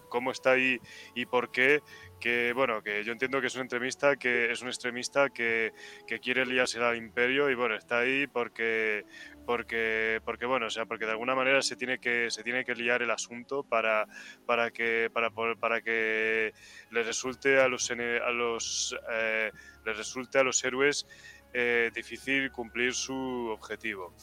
[0.07, 0.79] cómo está ahí
[1.15, 1.81] y por qué,
[2.21, 5.73] que bueno, que yo entiendo que es un extremista, que es un extremista que,
[6.07, 9.03] que quiere liarse al imperio y bueno, está ahí porque
[9.45, 12.75] porque porque bueno, o sea, porque de alguna manera se tiene que se tiene que
[12.75, 14.07] liar el asunto para
[14.45, 16.53] para que para para que
[16.91, 19.51] le resulte a los a los eh,
[19.85, 21.07] les resulte a los héroes
[21.53, 24.13] eh, difícil cumplir su objetivo.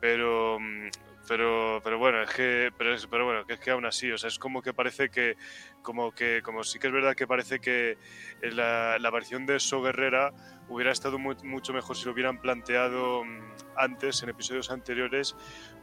[0.00, 0.88] Pero mm,
[1.32, 4.18] pero pero bueno, es que pero, es- pero bueno, que es que aún así, o
[4.18, 5.36] sea, es como que parece que
[5.80, 7.96] como que como sí que es verdad que parece que
[8.42, 10.30] la, la aparición de So Guerrera
[10.68, 13.40] hubiera estado mu- mucho mejor si lo hubieran planteado mm,
[13.76, 15.34] antes en episodios anteriores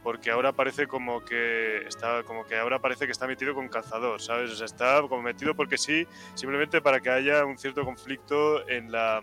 [0.04, 4.20] porque ahora parece como que está como que ahora parece que está metido con cazador
[4.22, 8.68] sabes o sea está como metido porque sí simplemente para que haya un cierto conflicto
[8.68, 9.20] en la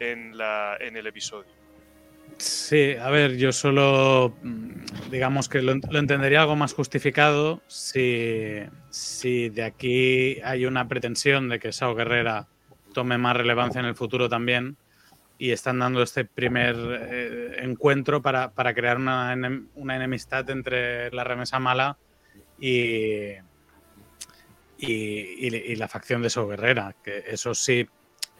[0.00, 1.52] en la en el episodio
[2.38, 8.58] Sí, a ver, yo solo mm, digamos que lo, entendería algo más justificado si,
[8.90, 12.48] si de aquí hay una pretensión de que Sao Guerrera
[12.92, 14.76] tome más relevancia en el futuro también
[15.38, 19.34] y están dando este primer eh, encuentro para, para crear una,
[19.74, 21.96] una enemistad entre la remesa mala
[22.58, 23.34] y-
[24.78, 27.86] y la facción de Sao Guerrera, que eso sí,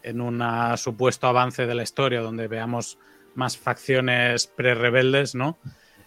[0.03, 0.43] en un
[0.77, 2.99] supuesto avance de la historia donde veamos
[3.35, 5.57] más facciones pre-rebeldes, ¿no?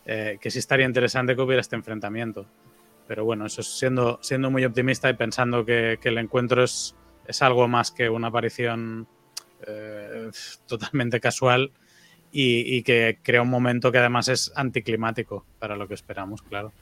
[0.04, 2.46] Eh, que sí estaría interesante que hubiera este enfrentamiento.
[3.08, 6.94] Pero bueno, eso siendo, siendo muy optimista y pensando que, el encuentro es,
[7.26, 9.06] es, algo más que una aparición
[9.66, 10.30] eh,
[10.66, 11.72] totalmente casual
[12.30, 16.72] y, que crea un momento que además es anticlimático para lo que esperamos, claro.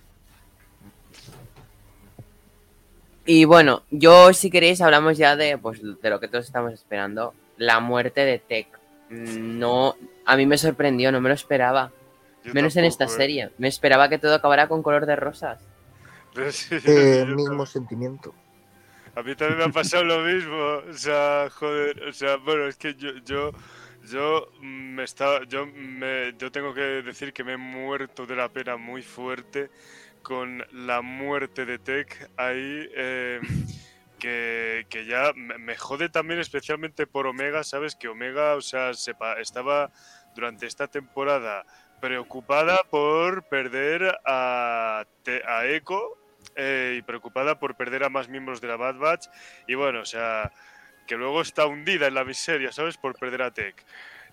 [3.24, 7.34] Y bueno, yo si queréis hablamos ya de, pues, de lo que todos estamos esperando,
[7.56, 8.66] la muerte de Tech.
[9.14, 11.92] No, a mí me sorprendió, no me lo esperaba.
[12.52, 13.08] Menos en esta eh.
[13.08, 13.50] serie.
[13.58, 15.60] Me esperaba que todo acabara con color de rosas.
[16.36, 18.34] Eh, mismo sentimiento.
[19.14, 20.80] A mí también me ha pasado lo mismo.
[20.90, 22.02] O sea, joder.
[22.08, 23.52] O sea, bueno, es que yo, yo,
[24.10, 28.48] yo me estaba, yo me, yo tengo que decir que me he muerto de la
[28.48, 29.70] pena muy fuerte
[30.22, 32.88] con la muerte de Tech ahí.
[32.96, 33.42] Em,
[34.24, 37.94] que, que, ya me, jode también especialmente por Omega, ¿sabes?
[37.94, 39.90] Que Omega, o sea, sepa, estaba
[40.34, 41.66] durante esta temporada
[42.00, 45.04] preocupada por perder a,
[45.46, 46.16] a Echo
[46.56, 49.26] eh, y preocupada por perder a más miembros de la Bad Batch.
[49.66, 50.50] Y bueno, o sea,
[51.06, 52.96] que luego está hundida en la miseria, ¿sabes?
[52.96, 53.84] Por perder a Tech.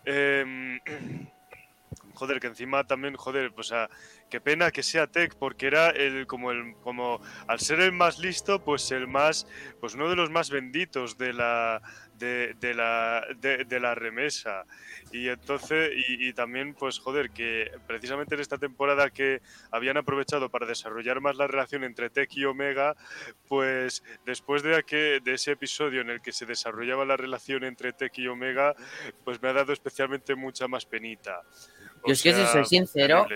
[0.06, 0.80] Em,
[2.14, 3.90] joder, que encima también, joder, pues a,
[4.30, 8.20] qué pena que sea Tech, porque era el, como el, como al ser el más
[8.20, 9.48] listo, pues el más,
[9.80, 11.82] pues uno de los más benditos de la,
[12.18, 14.66] de, la, de, la remesa.
[15.12, 19.42] Y entonces, y, también, pues joder, que precisamente en esta temporada que
[19.72, 22.96] habían aprovechado para desarrollar más la relación entre Tech y Omega,
[23.48, 28.18] pues después de, de ese episodio en el que se desarrollaba la relación entre Tech
[28.18, 28.76] y Omega,
[29.24, 31.42] pues me ha dado especialmente mucha más penita.
[32.06, 33.28] Yo es que si soy sincero,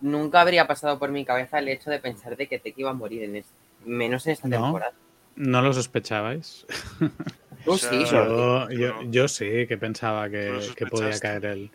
[0.00, 2.94] nunca habría pasado por mi cabeza el hecho de pensar de que Tech iba a
[2.94, 3.44] morir en
[3.84, 4.92] menos en esta temporada.
[5.36, 6.66] ¿No lo sospechabais?
[9.10, 11.70] yo, sí que pensaba que, podía caer él.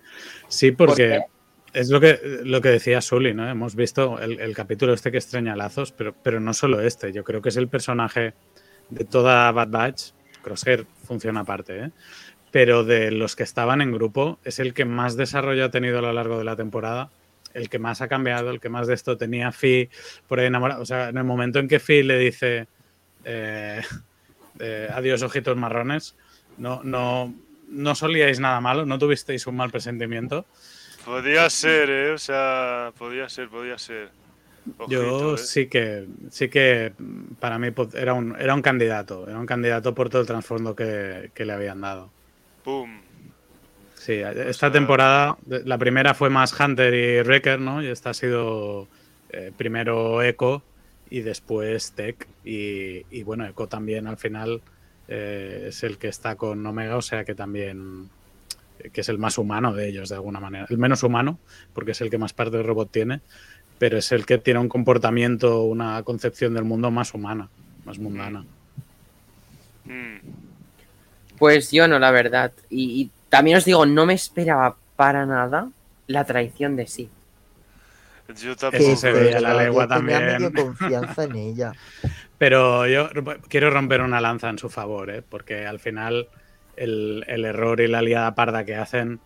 [0.47, 1.21] Sí, porque
[1.73, 3.49] es lo que, lo que decía Sully, ¿no?
[3.49, 7.11] Hemos visto el, capítulo este que extraña lazos, pero, pero no solo este.
[7.11, 8.33] Yo creo que es el personaje
[8.89, 10.11] de toda Bad Batch.
[10.41, 11.91] Crosshair funciona aparte, ¿eh?
[12.55, 16.01] Pero de los que estaban en grupo, es el que más desarrollo ha tenido a
[16.01, 17.09] lo largo de la temporada
[17.53, 19.89] el que más ha cambiado, el que más de esto tenía Fi
[20.25, 20.81] por ahí enamorado.
[20.81, 22.67] O sea, en el momento en que Fi le dice,
[23.25, 23.81] eh,
[24.93, 26.15] adiós ojitos marrones.
[26.57, 27.35] No, no,
[27.67, 30.45] no solíais nada malo, no tuvisteis un mal presentimiento.
[31.03, 32.11] Podía ser, ¿eh?
[32.11, 34.11] O sea, podía ser, podía ser.
[34.87, 35.37] Yo ¿eh?
[35.37, 36.93] sí que sí que
[37.41, 41.31] para mí era un, era un candidato, era un candidato por todo el trasfondo que,
[41.35, 42.11] le habían dado.
[42.65, 42.89] ¡Pum!
[43.93, 47.81] Sí, esta temporada, la primera fue más Hunter y Wrecker, ¿no?
[47.81, 48.87] Y esta ha sido
[49.29, 50.63] eh, primero Echo
[51.09, 52.27] y después Tech.
[52.43, 54.61] Y, bueno, Echo también al final
[55.07, 58.09] eh, es el que está con Omega, o sea que también
[58.91, 60.65] que es el más humano de ellos de alguna manera.
[60.69, 61.39] El menos humano,
[61.73, 63.21] porque es el que más parte del robot tiene,
[63.79, 67.49] pero es el que tiene un comportamiento, una concepción del mundo más humana,
[67.85, 68.45] más mundana.
[69.85, 70.44] Mm.
[71.37, 72.51] Pues yo no, la verdad.
[72.69, 75.69] Y, y también os digo, no me esperaba para nada
[76.07, 77.09] la traición de sí.
[78.41, 78.95] Yo tampoco.
[78.95, 80.51] se veía la legua también.
[80.51, 81.73] confianza en ella.
[82.37, 83.09] Pero yo
[83.47, 85.21] quiero romper una lanza en su favor, ¿eh?
[85.21, 86.27] porque al final
[86.75, 89.21] el, error y la liada parda que hacen,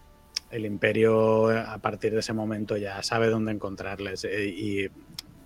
[0.51, 4.25] el imperio a partir de ese momento ya sabe dónde encontrarles.
[4.25, 4.89] Eh, y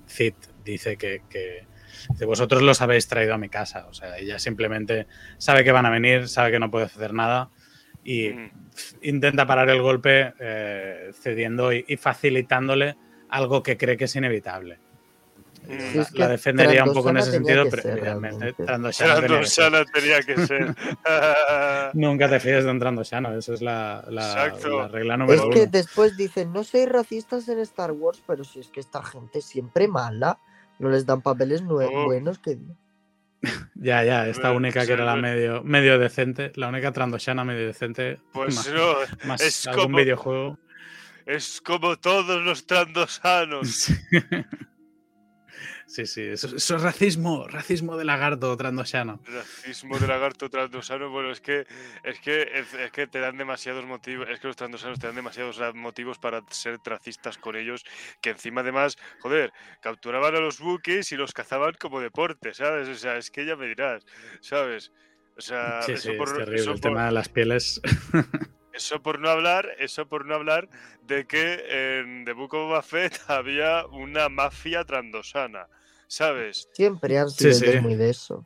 [0.07, 0.33] Cid
[0.65, 1.65] dice que, que
[2.25, 3.85] vosotros los habéis traído a mi casa.
[3.89, 7.49] O sea, ella simplemente sabe que van a venir, sabe que no puede hacer nada
[8.03, 8.51] y mm.
[9.01, 12.95] intenta parar el golpe eh, cediendo y facilitándole
[13.33, 14.77] algo que cree que es inevitable.
[16.13, 20.75] la, defendería un poco en ese sentido, pero realmente Trandoshana tenía, que ser.
[21.93, 24.03] Nunca te fíes de un Trandoshano, esa es la,
[24.91, 25.53] regla número uno.
[25.53, 29.01] Es que después dicen, no soy racistas en Star Wars, pero si es que esta
[29.03, 30.37] gente siempre mala,
[30.79, 32.05] no les dan papeles oh.
[32.05, 32.57] buenos que...
[33.75, 38.19] ya, ya, esta única que era la medio, medio decente, la única Trandoshana medio decente.
[38.31, 38.93] Pues más, no,
[39.25, 39.97] más es algún como...
[39.97, 40.57] videojuego.
[41.25, 43.91] Es como todos los trandosanos.
[45.85, 49.19] Sí, sí, eso, es racismo, racismo de lagarto trandosano.
[49.25, 51.65] Racismo de lagarto trandosano, bueno, es que,
[52.03, 55.59] es que, es, que te dan demasiados motivos, es que los trandosanos te dan demasiados
[55.75, 57.83] motivos para ser tracistas con ellos,
[58.21, 62.87] que encima además, joder, capturaban a los buques y los cazaban como deporte, ¿sabes?
[62.87, 64.05] O sea, es que ya me dirás,
[64.41, 64.91] ¿sabes?
[65.35, 67.81] O sea, sí, eso sí, por, es terrible, el tema de las pieles.
[68.73, 70.67] Eso por no hablar, eso por no hablar
[71.03, 75.67] de que en The Book of Boba Fett había una mafia trandosana,
[76.07, 76.67] ¿sabes?
[76.73, 78.45] Siempre han sido muy de eso.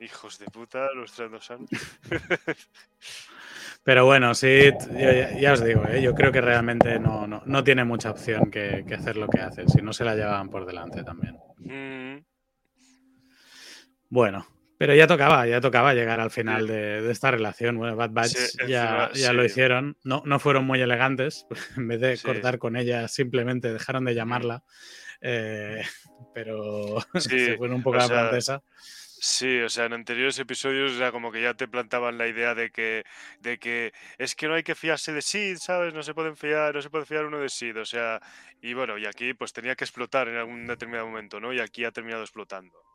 [0.00, 1.68] Hijos de puta, los trandosanos.
[3.82, 4.72] Pero bueno, sí,
[5.38, 6.02] ya, os digo, ¿eh?
[6.02, 9.80] yo creo que realmente no, no, tiene mucha opción que, hacer lo que hace, si
[9.80, 11.38] no se la llevaban por delante también.
[11.58, 12.24] Mm.
[14.08, 14.46] Bueno,
[14.78, 17.78] pero ya tocaba, ya tocaba llegar al final de, esta relación.
[17.78, 18.36] Bueno, Bad Batch
[18.68, 19.96] ya, ya lo hicieron.
[20.04, 21.46] No, no fueron muy elegantes.
[21.76, 24.64] En vez de cortar con ella, simplemente dejaron de llamarla.
[25.20, 25.82] Eh,
[26.34, 28.62] pero se fueron un poco a la francesa.
[29.18, 32.70] Sí, o sea, en anteriores episodios ya como que ya te plantaban la idea de
[32.70, 33.04] que,
[33.40, 35.94] de que es que no hay que fiarse de Sid, ¿sabes?
[35.94, 38.20] No se pueden fiar, no se puede fiar uno de Sid, o sea,
[38.60, 41.52] y bueno, y aquí pues tenía que explotar en algún determinado momento, ¿no?
[41.54, 42.85] Y aquí ha terminado explotando.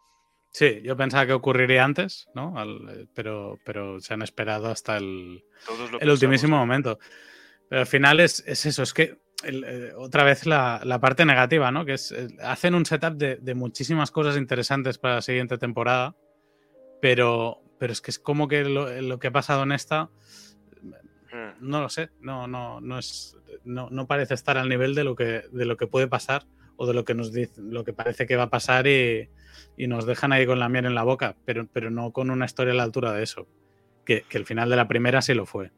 [0.52, 2.54] Sí, yo pensaba que ocurriría antes, ¿no?
[2.62, 5.45] Eh, pero, pero se han esperado hasta el,
[5.99, 6.99] el ultimísimo momento.
[7.70, 11.86] Pero al final es, eso, es que eh, otra vez la, parte negativa, ¿no?
[11.86, 16.18] Que es, eh, hacen un setup de, muchísimas cosas interesantes para la siguiente temporada,
[17.02, 20.10] pero, pero es que es como que lo, que ha pasado en esta,
[21.32, 21.62] hmm.
[21.62, 25.16] no lo sé, no, no, no, es, no, no, parece estar al nivel de lo,
[25.16, 26.45] que, de lo que puede pasar
[26.82, 29.30] o de lo que nos dice, lo que parece que va a pasar y,
[29.78, 32.74] nos dejan ahí con la miel en la boca, pero, pero no con una historia
[32.74, 33.48] a la altura de eso,
[34.04, 35.72] que, que el final de la primera sí lo fue.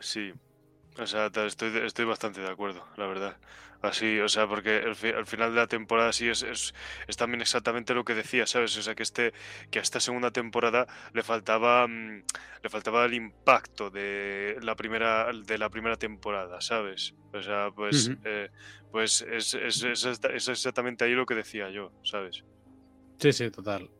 [0.00, 0.32] Sí,
[0.98, 3.36] o sea, estoy, estoy bastante de acuerdo, la verdad.
[3.86, 6.72] Así, o sea, porque al, final de la temporada sí es, es,
[7.16, 8.76] también exactamente lo que decía, ¿sabes?
[8.76, 9.32] O sea, que este
[9.70, 12.22] que a esta segunda temporada le faltaba mm,
[12.62, 17.14] le faltaba el impacto de la primera de la primera temporada, ¿sabes?
[17.32, 18.50] O sea, pues eh,
[18.90, 22.44] pues es, es, es exactamente ahí lo que decía yo, ¿sabes?
[23.18, 23.90] Sí, sí, total.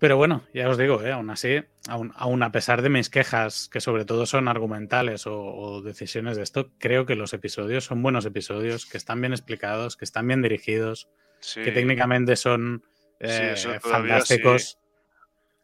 [0.00, 1.12] Pero bueno, ya os digo, ¿eh?
[1.12, 6.38] aún así, aún, a pesar de mis quejas, que sobre todo son argumentales o, decisiones
[6.38, 10.26] de esto, creo que los episodios son buenos episodios, que están bien explicados, que están
[10.26, 11.10] bien dirigidos,
[11.54, 12.82] que técnicamente son
[13.20, 14.78] eh, fantásticos.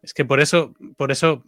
[0.03, 1.43] Es que por eso, por eso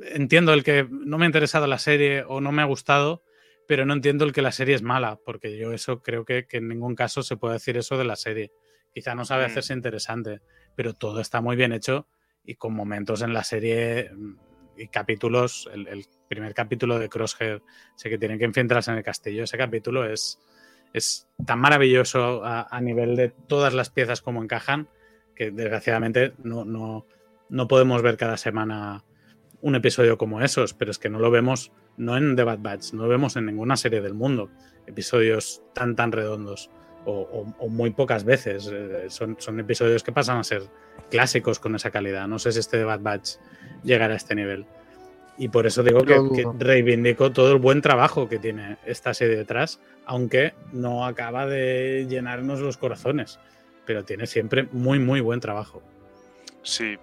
[0.00, 3.22] entiendo el que no me ha interesado la serie o no me ha gustado,
[3.66, 6.68] pero no entiendo el que la serie es mala, porque yo eso creo que, en
[6.68, 8.50] ningún caso se puede decir eso de la serie.
[8.94, 9.50] Quizá no sabe mm.
[9.50, 10.40] hacerse interesante
[10.78, 12.06] pero todo está muy bien hecho
[12.44, 14.36] y con momentos en la serie mm,
[14.76, 17.64] y capítulos, el, primer capítulo de Crosshair,
[17.96, 20.38] sé que tienen que enfrentarse en el castillo, ese capítulo es,
[20.92, 24.88] es tan maravilloso a, nivel de todas las piezas como encajan,
[25.34, 27.06] que desgraciadamente no, no,
[27.48, 29.04] no podemos ver cada semana
[29.60, 32.92] un episodio como esos, pero es que no lo vemos, no en The Bad Batch,
[32.92, 34.48] no lo vemos en ninguna serie del mundo,
[34.86, 36.70] episodios tan, tan redondos
[37.08, 38.70] o, muy pocas veces.
[38.72, 40.62] Eh, son, son, episodios que pasan a ser
[41.10, 42.28] clásicos con esa calidad.
[42.28, 43.36] No sé si este de Bad Batch
[43.82, 44.66] llegará a este nivel.
[45.38, 49.80] Y por eso digo que, reivindico todo el buen trabajo que tiene esta serie detrás,
[50.04, 53.38] aunque no acaba de llenarnos los corazones,
[53.86, 55.80] pero tiene siempre muy, muy buen trabajo.
[56.64, 56.98] Sí.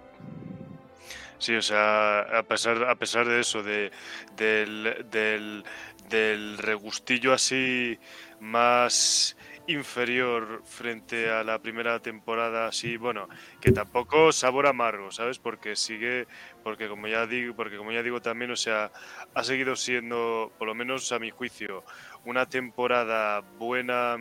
[1.38, 3.90] Sí, o sea, a pesar, a pesar de eso, de,
[4.36, 5.64] del, del,
[6.10, 7.98] del regustillo así
[8.40, 9.36] más
[9.66, 13.28] inferior frente a la primera temporada así bueno
[13.60, 16.26] que tampoco sabor amargo sabes porque sigue
[16.62, 18.92] porque como ya digo porque como ya digo también o sea
[19.34, 21.84] ha seguido siendo por lo menos a mi juicio
[22.24, 24.16] una temporada buena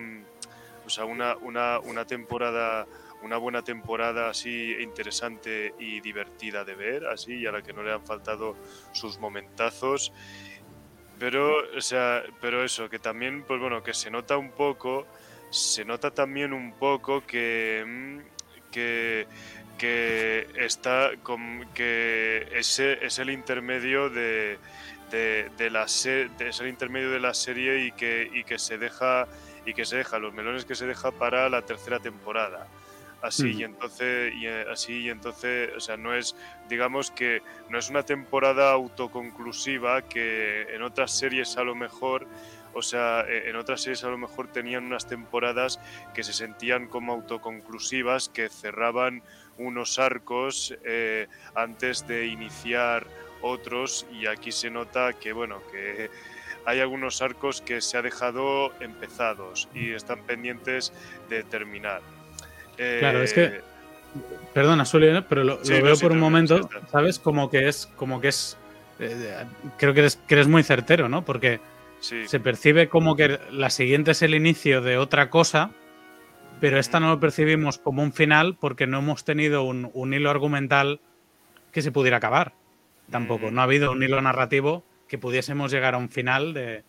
[0.85, 2.87] o sea una una, una temporada
[3.25, 7.81] una buena temporada así interesante y divertida de ver así y a la que no
[7.81, 8.55] le han faltado
[8.91, 10.13] sus momentazos.
[11.17, 15.07] Pero o sea pero eso que también pues bueno que se nota un poco
[15.55, 19.25] se nota también un poco que, mm, que,
[19.77, 24.57] que está con, que ese es el intermedio de,
[25.11, 29.27] de, la es el intermedio de la serie y que, y que se deja
[29.65, 32.67] y que se deja los melones que se deja para la tercera temporada.
[33.21, 36.35] Así y entonces y eh, así y entonces o sea no es
[36.69, 42.27] digamos que no es una temporada autoconclusiva que en otras series a lo mejor
[42.75, 45.79] o sea, e, en otras series a lo mejor tenían unas temporadas
[46.13, 49.23] que se sentían como autoconclusivas, que cerraban
[49.57, 53.07] unos arcos eh, antes de iniciar
[53.41, 56.09] otros y aquí se nota que, bueno, que
[56.65, 60.91] hay algunos arcos que se ha dejado empezados y están pendientes
[61.29, 62.01] de terminar.
[62.75, 63.61] claro, es que eh,
[64.53, 67.19] perdona, Suli, pero lo, veo por un momento, ¿sabes?
[67.19, 68.57] Como que es, como que es,
[68.99, 69.45] eh,
[69.77, 71.23] creo que eres, que eres muy certero, ¿no?
[71.23, 71.61] Porque
[71.99, 75.71] se percibe como que la siguiente es el inicio de otra cosa,
[76.59, 80.99] pero esta no lo percibimos como un final porque no hemos tenido un, hilo argumental
[81.71, 82.53] que se pudiera acabar.
[83.09, 83.51] Tampoco.
[83.51, 86.83] No ha habido un hilo narrativo que pudiésemos llegar a un final de,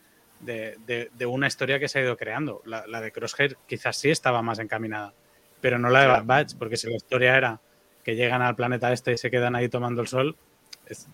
[1.27, 2.63] una historia que se ha ido creando.
[2.65, 5.13] La, de Crosshair quizás sí estaba más encaminada,
[5.61, 7.61] pero no la de Bad Batch, porque si la historia era
[8.05, 10.37] que llegan al planeta este y se quedan ahí tomando el sol,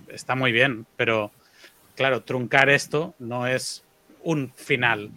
[0.09, 1.33] está muy bien, pero
[1.97, 3.85] claro, truncar esto no es
[4.23, 5.11] un final,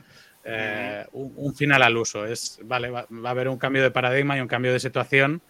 [0.43, 2.26] eh, un, final al uso.
[2.26, 5.41] Es, vale, va, a haber un cambio de paradigma y un cambio de situación,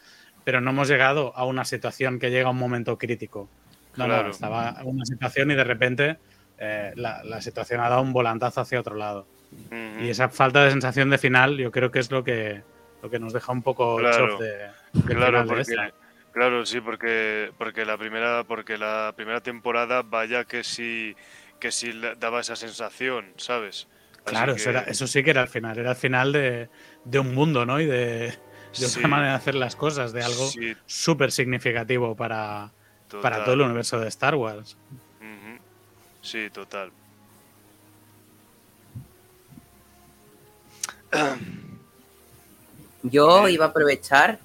[0.44, 3.50] pero no hemos llegado a una situación que llega a un momento crítico.
[3.98, 6.18] No, no, estaba una situación y de repente
[6.58, 9.26] eh, la, situación ha dado un volantazo hacia otro lado.
[10.02, 12.62] Y esa falta de sensación de final, yo creo que es lo que,
[13.02, 14.70] lo que nos deja un poco claro, de,
[15.06, 15.46] claro,
[16.36, 21.16] Claro, sí, porque, porque la primera, porque la primera temporada, vaya que sí,
[21.62, 23.88] que sí daba esa sensación, ¿sabes?
[24.26, 26.70] claro, eso, era, eso, sí que era el final, era el final de,
[27.18, 27.80] un mundo, ¿no?
[27.80, 28.38] Y de,
[28.78, 30.52] de otra manera de hacer las cosas, de algo
[30.86, 32.74] súper significativo para,
[33.22, 34.78] para todo el universo de Star Wars.
[36.22, 36.92] Sí, total.
[43.04, 44.40] Yo iba a aprovechar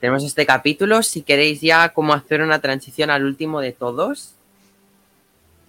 [0.00, 1.02] tenemos este capítulo.
[1.02, 4.34] Si queréis ya cómo hacer una transición al último de todos.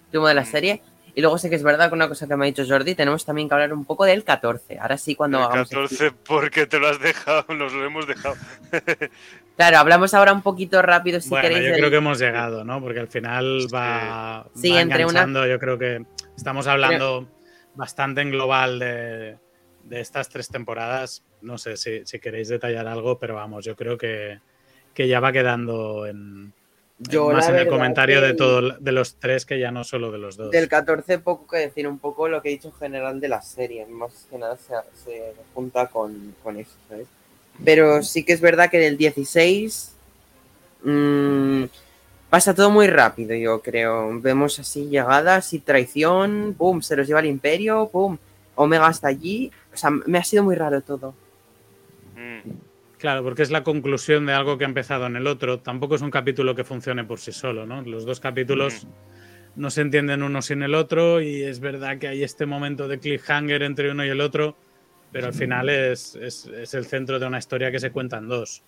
[0.06, 0.46] Último de la mm.
[0.46, 0.82] serie.
[1.14, 3.24] Y luego sé que es verdad que una cosa que me ha dicho Jordi, tenemos
[3.26, 4.78] también que hablar un poco del 14.
[4.78, 8.34] Ahora sí, cuando El 14 porque te lo has dejado, nos lo hemos dejado.
[9.56, 11.68] claro, hablamos ahora un poquito rápido si bueno, queréis.
[11.68, 12.80] Yo creo que hemos llegado, ¿no?
[12.80, 15.26] Porque al final va, sí, entre una...
[15.46, 16.02] Yo creo que
[16.34, 17.28] estamos hablando
[17.74, 19.36] bastante en global de,
[19.84, 24.40] de estas tres temporadas no sé si, queréis detallar algo, pero vamos, yo creo que,
[24.96, 26.52] ya va quedando en,
[27.32, 30.36] más en el comentario de todos de los tres que ya no solo de los
[30.36, 30.50] dos.
[30.50, 33.42] Del 14 poco que decir, un poco lo que he dicho en general de la
[33.42, 37.06] serie, más que nada se, junta con, eso, ¿sabes?
[37.64, 39.94] Pero sí que es verdad que del 16
[40.84, 41.64] mm,
[42.30, 44.08] pasa todo muy rápido, yo creo.
[44.20, 48.16] Vemos así llegadas y traición, pum, se los lleva el imperio, pum,
[48.54, 49.50] Omega está allí.
[49.72, 51.14] O sea, me ha sido muy raro todo.
[52.98, 55.58] Claro, porque es la conclusión de algo que ha empezado en el otro.
[55.58, 57.82] Tampoco es un capítulo que funcione por sí solo, ¿no?
[57.82, 58.86] Los dos capítulos
[59.56, 62.98] no se entienden uno sin el otro y es verdad que hay este momento de
[62.98, 64.56] cliffhanger entre uno y el otro,
[65.10, 66.14] pero al final es,
[66.72, 68.62] el centro de una historia que se cuenta en dos.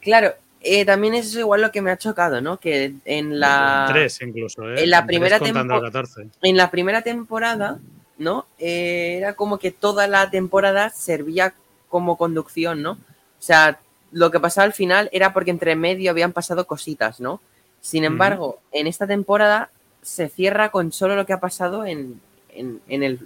[0.00, 2.58] Claro, eh, también es igual lo que me ha chocado, ¿no?
[2.58, 3.86] Que en la...
[3.92, 4.84] tres incluso, ¿eh?
[4.84, 6.02] En la primera temporada...
[6.42, 7.78] En la primera temporada,
[8.16, 8.46] ¿no?
[8.58, 11.54] Eh, era como que toda la temporada servía
[11.88, 12.92] como conducción, ¿no?
[12.92, 13.80] O sea,
[14.12, 17.40] lo que pasaba al final era porque entre medio habían pasado cositas, ¿no?
[17.80, 19.70] Sin embargo, en esta temporada
[20.02, 22.20] se cierra con solo lo que ha pasado en,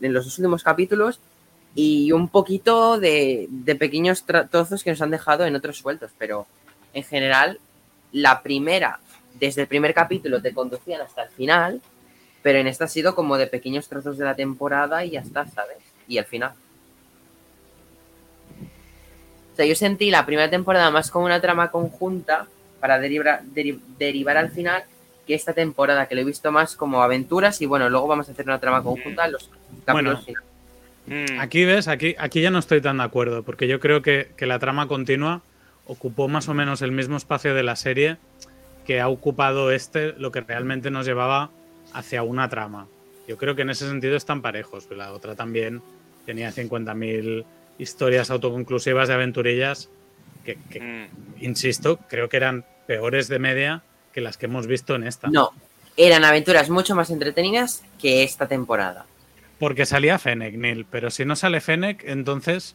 [0.00, 1.20] los dos últimos capítulos
[1.74, 3.48] y un poquito de,
[3.78, 6.46] pequeños trozos que nos han dejado en otros sueltos, pero
[6.92, 7.60] en general,
[8.12, 9.00] la primera,
[9.40, 11.80] desde el primer capítulo te conducían hasta el final,
[12.42, 15.46] pero en esta ha sido como de pequeños trozos de la temporada y ya está,
[15.46, 15.78] ¿sabes?
[16.08, 16.52] Y al final.
[19.52, 22.46] O sea, yo sentí la primera temporada más como una trama conjunta
[22.80, 24.84] para derivar, derivar al final
[25.26, 28.32] que esta temporada, que lo he visto más como aventuras y bueno, luego vamos a
[28.32, 29.50] hacer una trama conjunta en los
[29.84, 30.40] capítulos bueno,
[31.06, 31.40] mm.
[31.40, 34.46] Aquí ves, aquí, aquí ya no estoy tan de acuerdo, porque yo creo que, que
[34.46, 35.42] la trama continua
[35.86, 38.16] ocupó más o menos el mismo espacio de la serie
[38.86, 41.50] que ha ocupado este, lo que realmente nos llevaba
[41.92, 42.88] hacia una trama.
[43.28, 45.82] Yo creo que en ese sentido están parejos, pero la otra también
[46.26, 47.44] tenía 50.000
[47.82, 49.90] historias autoconclusivas de aventurillas
[50.44, 51.44] que, mm.
[51.44, 55.28] insisto, creo que eran peores de media que las que hemos visto en esta.
[55.28, 55.52] No,
[55.96, 59.06] eran aventuras mucho más entretenidas que esta temporada.
[59.58, 62.74] Porque salía Fennec, Neil, pero si no sale Fennec, entonces...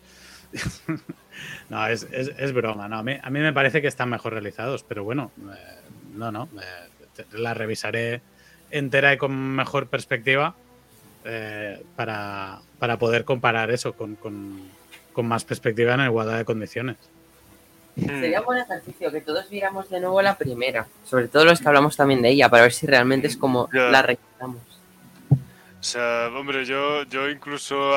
[1.69, 5.03] no, es, broma, no, a, mí, a mí me parece que están mejor realizados, pero
[5.03, 5.79] bueno, eh,
[6.15, 8.21] no, no, eh, la revisaré
[8.71, 10.55] entera y con mejor perspectiva
[11.25, 12.61] eh, para,
[12.97, 14.61] poder comparar eso con, con
[15.25, 16.97] más perspectiva en igualdad de condiciones.
[17.95, 21.67] Sería un buen ejercicio que todos viéramos de nuevo la primera, sobre todo los que
[21.67, 24.61] hablamos también de ella, para ver si realmente es como la recordamos.
[25.31, 27.93] O sea, hombre, yo, yo incluso,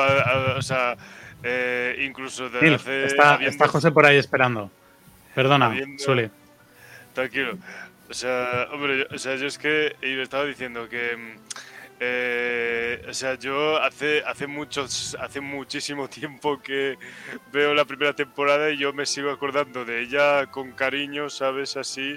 [0.55, 0.97] o sea,
[1.43, 2.73] eh, incluso de
[3.05, 4.71] está, está, José por ahí esperando.
[5.35, 6.29] Perdona, Suli.
[7.13, 7.57] Tranquilo.
[8.09, 11.39] O sea, hombre, o sea, yo es que yo estaba diciendo que mm,
[12.03, 16.97] eh, o sea, yo hace, hace, muchos, hace muchísimo tiempo que
[17.53, 21.77] veo la primera temporada y yo me sigo acordando de ella con cariño, ¿sabes?
[21.77, 22.15] Así,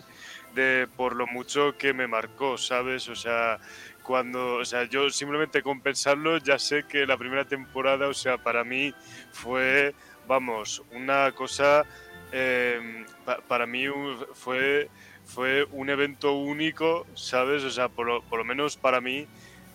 [0.54, 3.10] de por lo mucho que me marcó, ¿sabes?
[3.10, 3.58] O sea,
[4.02, 8.38] cuando, o sea, yo simplemente con pensarlo ya sé que la primera temporada, o sea,
[8.38, 8.94] para mí
[9.32, 9.94] fue,
[10.26, 11.84] vamos, una cosa,
[12.32, 13.04] em,
[13.48, 13.84] para mí
[14.32, 14.88] fue,
[15.26, 17.64] fue un evento único, ¿sabes?
[17.64, 19.28] O sea, por por lo menos para mí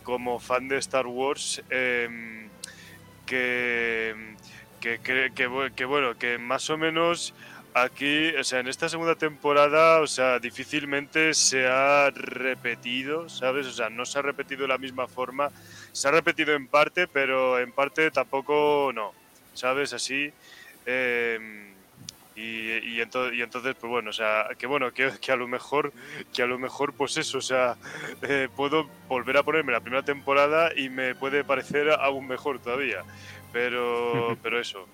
[0.09, 1.61] como fan de Star Wars
[3.29, 4.15] que,
[4.79, 4.99] que,
[5.75, 7.33] que, bueno, que más o menos
[7.73, 13.67] aquí, o sea, en esta segunda temporada, o sea, difícilmente se ha repetido, ¿sabes?
[13.67, 15.51] O sea, no se ha repetido de la misma forma.
[15.91, 19.13] Se ha repetido en parte, pero en parte tampoco no,
[19.53, 19.93] ¿sabes?
[19.93, 20.31] Así.
[20.85, 21.68] em,
[22.39, 25.47] y, y, ento- y entonces, pues bueno, o sea, que bueno, que, que a lo
[25.47, 25.91] mejor,
[26.33, 27.75] que a lo mejor, pues eso, o sea,
[28.21, 33.03] eh, puedo volver a ponerme la primera temporada y me puede parecer aún mejor todavía.
[33.51, 34.87] Pero, pero eso.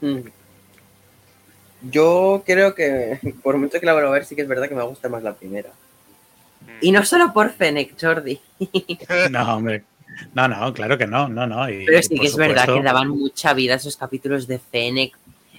[0.00, 0.20] Mm.
[1.82, 4.74] Yo creo que, por mucho que la vuelva a ver, sí que es verdad que
[4.74, 5.70] me gusta más la primera.
[6.62, 6.78] Mm.
[6.80, 8.40] Y no solo por Fennec, Jordi.
[9.30, 9.84] No, hombre.
[10.34, 11.68] No, no, claro que no, no, no.
[11.68, 15.16] Y, Pero sí que es verdad que daban mucha vida esos capítulos de Fennec.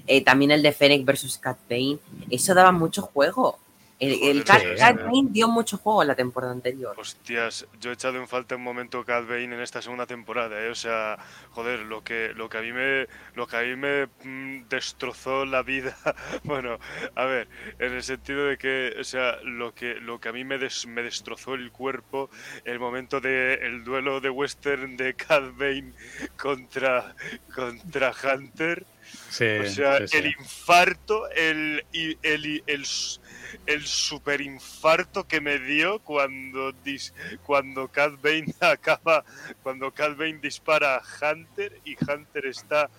[0.08, 1.98] Eh, también el de Fennec versus Cat Bane.
[2.30, 3.60] Eso daba mucho juego.
[4.00, 4.64] El, el Cat.
[4.80, 6.96] Bane dio mucho juego en la temporada anterior.
[7.00, 10.70] Hostias, yo he echado en falta un momento Cat Bane en esta segunda temporada, ¿eh?
[10.70, 11.18] O sea,
[11.50, 15.46] joder, lo que, lo que a mí me, lo que a mí me mm, destrozó
[15.46, 15.98] la vida,
[16.44, 16.78] bueno,
[17.16, 17.48] a ver,
[17.80, 20.86] en el sentido de que, o sea, lo que, lo que a mí me, des-
[20.86, 22.30] me destrozó el cuerpo,
[22.66, 25.94] el momento de el duelo de western de Cat Bane
[26.38, 27.16] contra,
[27.56, 28.86] contra Hunter,
[29.30, 30.18] Sí, o sea, sí, sí.
[30.18, 32.86] el infarto, el, el, el,
[33.66, 37.14] el super infarto que me dio cuando, dis-
[37.44, 39.24] cuando Cat Bane acaba,
[39.64, 41.02] cuando Cat Bane dispara a
[41.34, 42.90] Hunter y Hunter está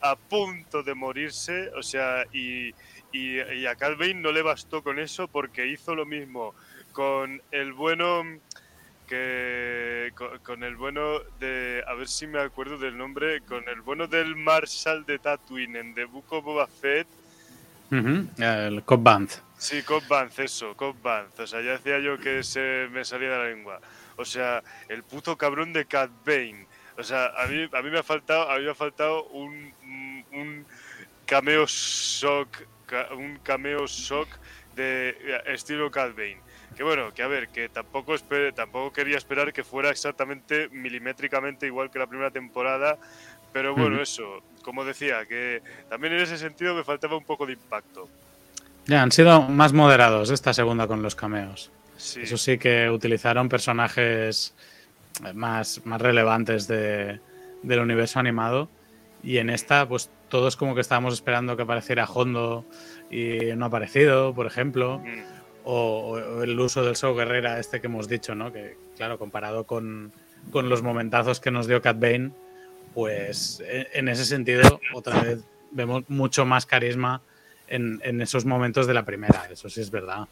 [0.00, 2.68] a punto de morirse, o sea, y,
[3.12, 6.54] y, y a Cat Bane no le bastó con eso porque hizo lo mismo
[6.92, 8.22] con el bueno
[9.06, 13.80] que con, con el bueno de a ver si me acuerdo del nombre con el
[13.80, 17.06] bueno del Marshall de Tatooine en The Book of Boba Fett.
[17.90, 19.30] El Cop Band.
[19.56, 21.38] sí Cobb Vanth eso Cobb Vanth.
[21.38, 23.80] O sea ya decía yo que se me salía de la lengua.
[24.16, 26.66] O sea el puto cabrón de Cat Bane.
[26.98, 29.72] O sea a mí a mí me ha faltado a mí me ha faltado un
[30.32, 30.66] un
[31.26, 32.48] cameo shock
[33.12, 34.28] un cameo shock
[34.74, 36.40] de eh, estilo Cat Bane
[36.76, 41.66] que bueno, que a ver, que tampoco, espe- tampoco quería esperar que fuera exactamente milimétricamente
[41.66, 42.98] igual que la primera temporada,
[43.52, 47.54] pero bueno, eso, como decía, que también en ese sentido me faltaba un poco de
[47.54, 48.08] impacto.
[48.86, 51.70] Ya, han sido más moderados esta segunda con los cameos.
[51.96, 54.54] Sí, Eso sí que utilizaron personajes
[55.34, 57.18] más, más relevantes de-
[57.62, 58.68] del universo animado.
[59.22, 62.64] Y en esta, pues todos como que estábamos esperando que apareciera Hondo
[63.10, 64.98] y no ha aparecido, por ejemplo.
[64.98, 65.35] Mm,
[65.68, 68.52] O, o el uso del Show Guerrera, este que hemos dicho, ¿no?
[68.52, 70.12] Que, claro, comparado con,
[70.52, 72.30] con los momentazos que nos dio Cat Bane,
[72.94, 75.40] pues en, en ese sentido, otra vez
[75.72, 77.20] vemos mucho más carisma
[77.66, 79.48] en, en esos momentos de la primera.
[79.50, 80.28] Eso sí es verdad.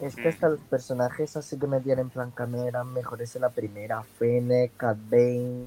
[0.00, 0.28] Es que Mm.
[0.28, 4.02] hasta los personajes así que metían en plan cameo eran mejores en la primera.
[4.18, 5.66] Fennec, Cat Bane,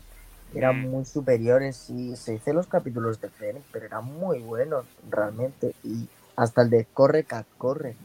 [0.55, 0.89] eran Mm.
[0.89, 1.91] muy superiores.
[1.91, 5.73] Y se hice los capítulos de Fennec, pero eran muy buenos realmente.
[5.83, 7.95] Y hasta el de Corre, Cat, Corre.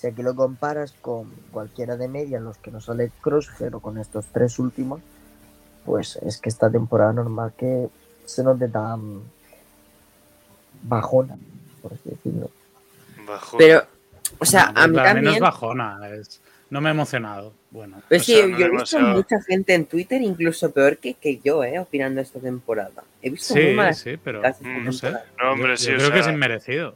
[0.00, 3.80] Si aquí lo comparas con cualquiera de media, en los que no sale Crosshair o
[3.80, 5.02] con estos tres últimos,
[5.84, 7.88] pues es que esta temporada normal que
[8.24, 9.20] se nos dé tan
[10.82, 11.36] bajona,
[11.82, 12.50] por así decirlo.
[13.26, 13.58] bajo.
[13.58, 13.82] Pero,
[14.38, 15.38] o sea, No, a mí para también.
[15.40, 15.98] bajona.
[16.14, 16.40] es-
[16.70, 17.52] no me he emocionado.
[17.70, 19.08] Bueno, Pero O sí, sea, no yo he visto demasiado.
[19.16, 21.78] mucha gente en Twitter, incluso peor que, que yo, ¿eh?
[21.78, 23.02] Opinando esta temporada.
[23.20, 25.10] He visto muy sí, malas sí, pero no sé.
[25.38, 26.94] No, hombre, Yo- sí, yo creo que es inmerecido.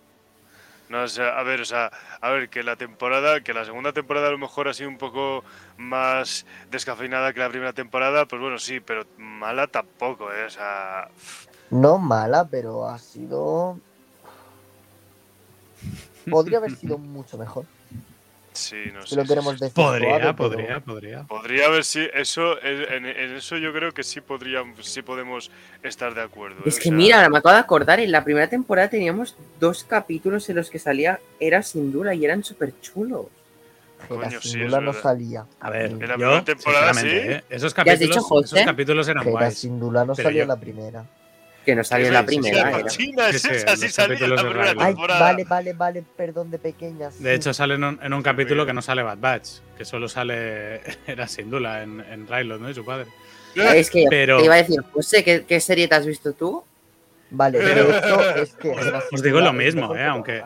[0.95, 1.91] No, o sea, a ver, o sea,
[2.21, 4.97] a ver, que la temporada, que la segunda temporada a lo mejor ha sido un
[4.97, 5.43] poco
[5.77, 10.45] más descafeinada que la primera temporada, pues bueno, sí, pero mala tampoco, ¿eh?
[10.45, 11.09] O sea,
[11.69, 13.77] No mala, pero ha sido.
[16.31, 17.65] Podría haber sido mucho mejor.
[18.55, 19.17] Sí, no Si sé.
[19.17, 19.61] lo sí, queremos sí.
[19.61, 19.75] decir.
[19.75, 21.23] Podría, pero- podría, podría.
[21.25, 25.51] Podría haber eso, en, en eso yo creo que sí podría, sí podemos
[25.83, 26.57] estar de acuerdo.
[26.61, 26.63] ¿eh?
[26.69, 29.37] Es O que sea, mira, ahora me acabo de acordar, en la primera temporada teníamos
[29.61, 33.27] dos capítulos en los que salía Era Sindula y eran súper chulos.
[34.09, 35.01] Coño, sí, no verdad.
[35.01, 35.47] salía.
[35.61, 37.07] A ver, En la yo, primera temporada, sí.
[37.09, 37.45] ¿eh?
[37.49, 38.57] esos, ¿Ya has dicho, capítulos, José?
[38.57, 39.59] esos capítulos eran guays.
[39.59, 41.05] Sindula no Pero salió yo- en la primera.
[41.65, 42.55] Que no salió en la primera.
[42.55, 42.81] sí, era.
[42.83, 44.85] Cochina, es Sí, sí, esa, sí los salía en capítulos la de primera Riley.
[44.87, 45.21] Ay, temporada.
[45.21, 47.23] vale, vale, vale, perdón de pequeñas.
[47.23, 49.49] De hecho, sale en un, en un capítulo que no sale Bad Batch,
[49.79, 52.69] que solo sale era Sindula en, en Rylot, ¿no?
[52.71, 53.07] Y su padre.
[53.57, 56.65] Es que Pero- te iba a decir, José, ¿qué, ¿qué serie te has visto tú?
[57.31, 58.71] Vale, de hecho, es que.
[58.71, 60.43] Os- os digo lo mismo, eh, que aunque-.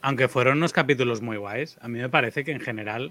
[0.00, 3.10] Aunque fueron unos capítulos muy guays, a mí me parece que en general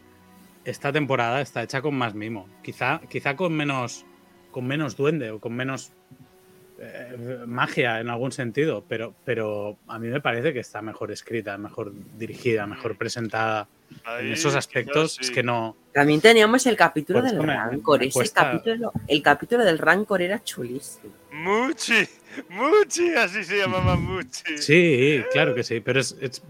[0.64, 2.48] esta temporada está hecha con más mimo.
[2.64, 4.06] Quizá, quizá con menos
[4.52, 5.91] con menos duende o con menos
[6.80, 11.58] eh, magia en algún sentido, pero, pero a mí me parece que está mejor escrita,
[11.58, 13.68] mejor dirigida, mejor presentada.
[14.04, 15.34] Ahí en esos aspectos quizás es sí.
[15.34, 15.76] que no.
[15.94, 18.00] También teníamos el capítulo Por del me- Rancor.
[18.00, 21.14] me Ese cuesta- capítulo, el capítulo del Rancor era chulísimo.
[21.32, 22.06] Muchi,
[22.50, 24.58] Muchi, así se llamaba Muchi.
[24.58, 26.44] Sí, claro que sí, pero es, es-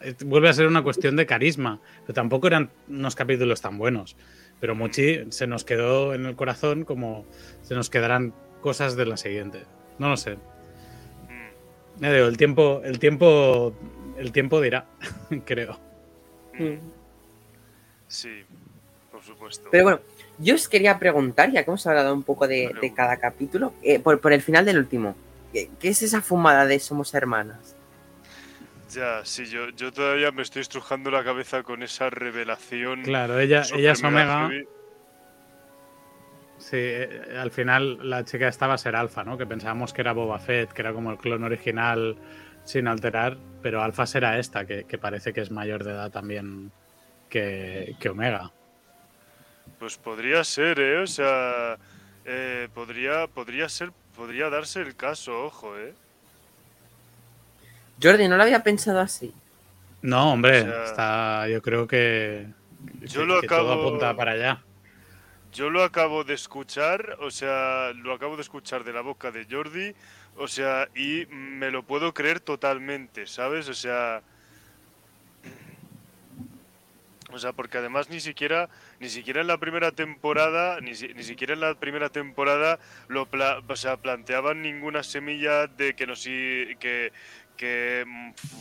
[0.00, 1.80] es- vuelve a ser una cuestión de carisma.
[2.02, 4.16] Pero tampoco eran unos capítulos tan buenos.
[4.60, 7.26] Pero Muchi se nos quedó en el corazón como
[7.62, 8.32] se nos quedarán
[8.64, 9.62] cosas de la siguiente.
[9.98, 10.38] No lo sé.
[12.00, 13.74] Ya digo, el tiempo, el tiempo,
[14.16, 14.86] el tiempo dirá,
[15.44, 15.78] creo.
[16.54, 16.78] Mm.
[18.08, 18.42] Sí,
[19.12, 19.68] por supuesto.
[19.70, 20.00] Pero bueno,
[20.38, 23.98] yo os quería preguntar, ya que hemos hablado un poco de, de cada capítulo, eh,
[24.00, 25.14] por, por el final del último,
[25.52, 27.76] ¿qué, qué es esa fumada de Somos Hermanas?
[28.90, 33.02] Ya, sí, yo, yo todavía me estoy estrujando la cabeza con esa revelación.
[33.02, 34.48] Claro, ella, ella es mega Omega.
[34.48, 34.68] heavy.
[36.58, 39.36] Sí, eh, al final la chica esta va a ser Alfa, ¿no?
[39.36, 42.16] Que pensábamos que era Boba Fett, que era como el clon original
[42.64, 46.72] sin alterar, pero Alfa será esta, que, que parece que es mayor de edad también
[47.28, 48.50] que, que Omega.
[49.78, 50.98] Pues podría ser, ¿eh?
[50.98, 51.76] O sea,
[52.24, 55.92] eh, podría, podría ser, podría darse el caso, ojo, ¿eh?
[58.02, 59.32] Jordi, no lo había pensado así.
[60.02, 62.46] No, hombre, O sea, está, yo creo que,
[63.02, 64.62] yo que- lo que todo acabo- apunta para allá.
[65.54, 69.46] Yo lo acabo de escuchar, o sea, lo acabo de escuchar de la boca de
[69.48, 69.94] Jordi,
[70.36, 73.68] o sea, y me lo puedo creer totalmente, ¿sabes?
[73.68, 74.22] O sea,
[77.32, 78.68] o sea, porque además ni siquiera,
[79.00, 82.78] ni siquiera en la primera temporada, ni, si- ni siquiera en la primera temporada
[83.08, 87.12] lo pla- o sea, planteaban ninguna semilla de que nos que
[87.56, 88.04] que,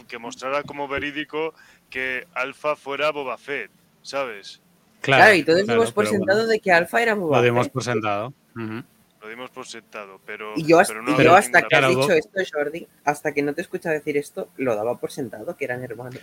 [0.07, 1.53] que mostrara como verídico
[1.89, 3.71] que Alpha fuera Boba Fett,
[4.03, 4.62] ¿sabes?
[5.03, 7.43] Claro, y todos claro, dimos por pero sentado bueno, de que Alfa era Boba Lo
[7.43, 7.73] dimos Fett.
[7.73, 8.33] por sentado.
[8.55, 10.53] Lo dimos por sentado, pero.
[10.55, 12.87] Y yo, hasta, pero no y había yo hasta que has Claro, dicho esto, Jordi,
[13.05, 16.19] hasta que no te he escuchado decir esto, lo daba por sentado, que eran hermanos.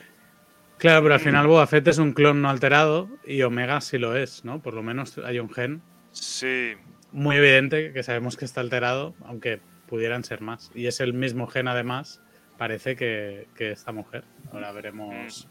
[0.78, 4.16] Claro, pero al final Boba Fett es un clon no alterado y Omega sí lo
[4.16, 4.60] es, ¿no?
[4.62, 6.72] Por lo menos hay un gen Sí,
[7.12, 10.70] muy evidente que sabemos que está alterado, aunque pudieran ser más.
[10.74, 12.22] Y es el mismo gen además,
[12.56, 14.24] parece que, que esta mujer.
[14.52, 15.48] Ahora veremos,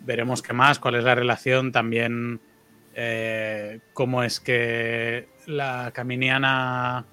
[0.00, 2.40] veremos qué más, cuál es la relación, también
[3.00, 7.04] eh, cómo es que la caminiana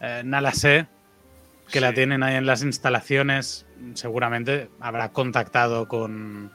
[0.00, 0.88] eh, Nala Se,
[1.70, 3.64] que la tienen ahí en las instalaciones,
[3.94, 6.50] seguramente habrá contactado con,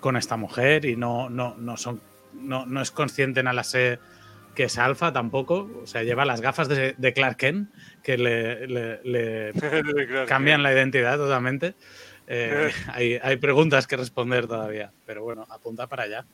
[0.00, 2.02] con esta mujer y no, no, no, son,
[2.34, 3.98] no, no es consciente Nala Se
[4.54, 5.70] que es alfa tampoco.
[5.82, 7.70] O sea, lleva las gafas de, de Clark Kent
[8.02, 9.52] que le, le-
[10.28, 11.74] cambian la identidad totalmente.
[12.26, 16.26] Eh, hay, hay preguntas que responder todavía, pero bueno, apunta para allá.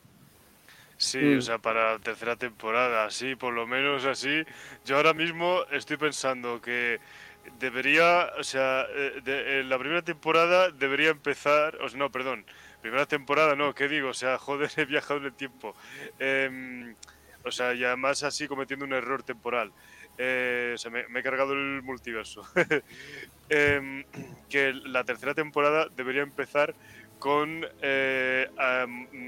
[1.03, 1.38] Sí, Mm.
[1.38, 4.44] o sea, para tercera temporada, sí, por lo menos así.
[4.84, 7.00] Yo ahora mismo estoy pensando que
[7.59, 12.46] debería, o sea, eh, de- en la primera temporada debería empezar, o sea, no, perdón,
[12.80, 14.11] primera temporada no, ¿qué digo?
[14.11, 15.74] O sea, joder, he viajado en el tiempo.
[16.20, 16.94] Em,
[17.44, 19.72] o sea, y además así cometiendo un error temporal.
[20.18, 22.42] Eh, o sea, me, me he cargado el multiverso.
[23.48, 24.05] Em,
[24.48, 26.74] que la tercera temporada debería empezar
[27.22, 28.48] con, eh,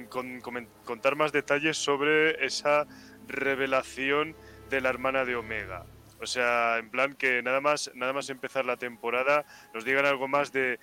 [0.08, 0.40] con
[0.84, 2.88] contar más detalles sobre esa
[3.28, 4.34] revelación
[4.68, 5.86] de la hermana de Omega.
[6.20, 10.26] O sea, en plan que nada más, nada más empezar la temporada nos digan algo
[10.26, 10.80] más de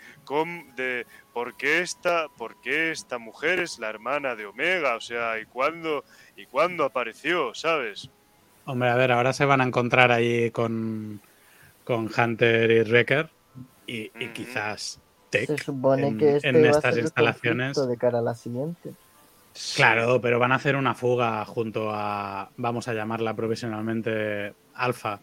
[1.33, 5.45] por qué esta, por qué esta mujer es la hermana de Omega, o sea, y
[5.45, 6.05] cuándo
[6.37, 8.09] y cuándo apareció, ¿sabes?
[8.63, 11.19] Hombre, a ver, ahora se van a encontrar ahí con,
[11.83, 13.29] con Hunter y Wrecker
[13.85, 15.01] y, quizás
[15.31, 15.47] Tech.
[15.47, 17.87] Se supone en- que este en va a estas ser instalaciones.
[17.87, 18.91] de cara a la siguiente.
[19.75, 25.19] Claro, pero van a hacer una fuga junto a, vamos a llamarla provisionalmente Alfa,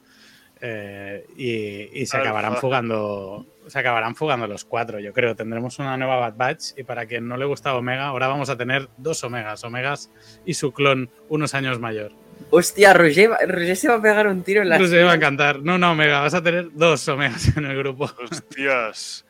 [0.60, 2.28] eh, y, y se Alpha.
[2.30, 5.34] acabarán fugando, se acabarán fugando los cuatro, yo creo.
[5.36, 8.56] Tendremos una nueva Bad Batch y para quien no le gusta Omega, ahora vamos a
[8.56, 10.10] tener dos Omegas, Omegas
[10.44, 12.12] y su clon unos años mayor.
[12.50, 14.78] Hostia, Roger, Roger se va a pegar un tiro en la.
[14.78, 15.60] No se va a encantar.
[15.60, 18.10] No, no, Omega, vas a tener dos Omegas en el grupo.
[18.30, 19.24] Hostias.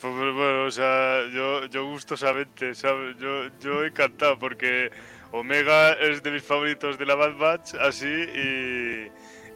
[0.00, 3.16] Pues bueno, o sea, yo, yo gustosamente, ¿sabes?
[3.18, 4.90] Yo, yo encantado porque
[5.32, 9.10] Omega es de mis favoritos de la Bad Batch, así, y,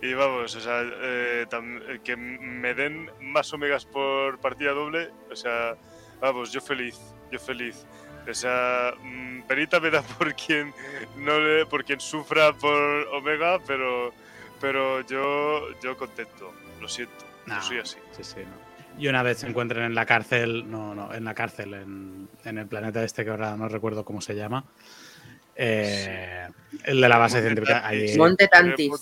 [0.06, 1.46] y vamos, o sea, eh,
[2.02, 5.76] que me den más Omegas por partida doble, o sea,
[6.20, 6.98] vamos, yo feliz,
[7.30, 7.86] yo feliz.
[8.28, 10.72] O sea, mm, penita me da por quien
[11.16, 12.74] no le, por quien sufra por
[13.12, 14.12] Omega, pero,
[14.60, 17.98] pero yo, yo contento, lo siento, No, yo soy así.
[18.12, 18.69] Sí, sí, no.
[19.00, 22.58] Y una vez se encuentren en la cárcel, no, no, en la cárcel, en, en
[22.58, 24.66] el planeta este que ahora no recuerdo cómo se llama,
[25.56, 26.46] eh,
[26.84, 28.92] el de la base Monte científica, allí, Monte Tantis.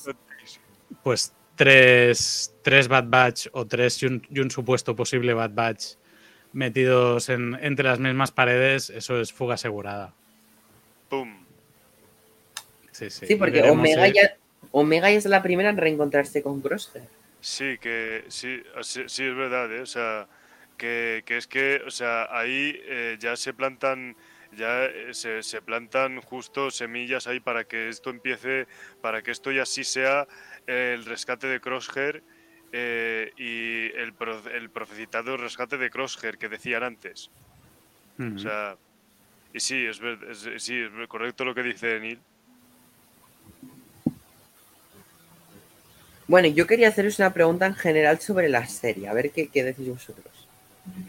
[1.02, 5.84] Pues tres, tres Bad Batch o tres y un, y un supuesto posible Bad Batch
[6.52, 10.14] metidos en, entre las mismas paredes, eso es fuga asegurada.
[11.08, 11.44] Pum.
[12.92, 13.26] Sí, sí.
[13.26, 14.36] Sí, porque veremos, Omega ya,
[14.70, 17.17] Omega ya es la primera en reencontrarse con Crosshair.
[17.40, 19.80] Sí, que sí, sí, sí, es verdad, ¿eh?
[19.82, 20.28] o sea,
[20.76, 24.16] que, que es que, o sea, ahí eh, ya se plantan,
[24.50, 28.66] ya eh, se, se plantan justo semillas ahí para que esto empiece,
[29.00, 30.26] para que esto ya sí sea
[30.66, 32.24] el rescate de Crosshair
[32.72, 37.30] eh, y el, pro- el profecitado rescate de Crosshair que decían antes.
[38.34, 38.78] O sea,
[39.52, 42.24] y sí, es, es- sí, es correcto lo que dice Neil.
[46.28, 49.64] Bueno, yo quería haceros una pregunta en general sobre la serie, a ver qué, qué
[49.64, 50.26] decís vosotros.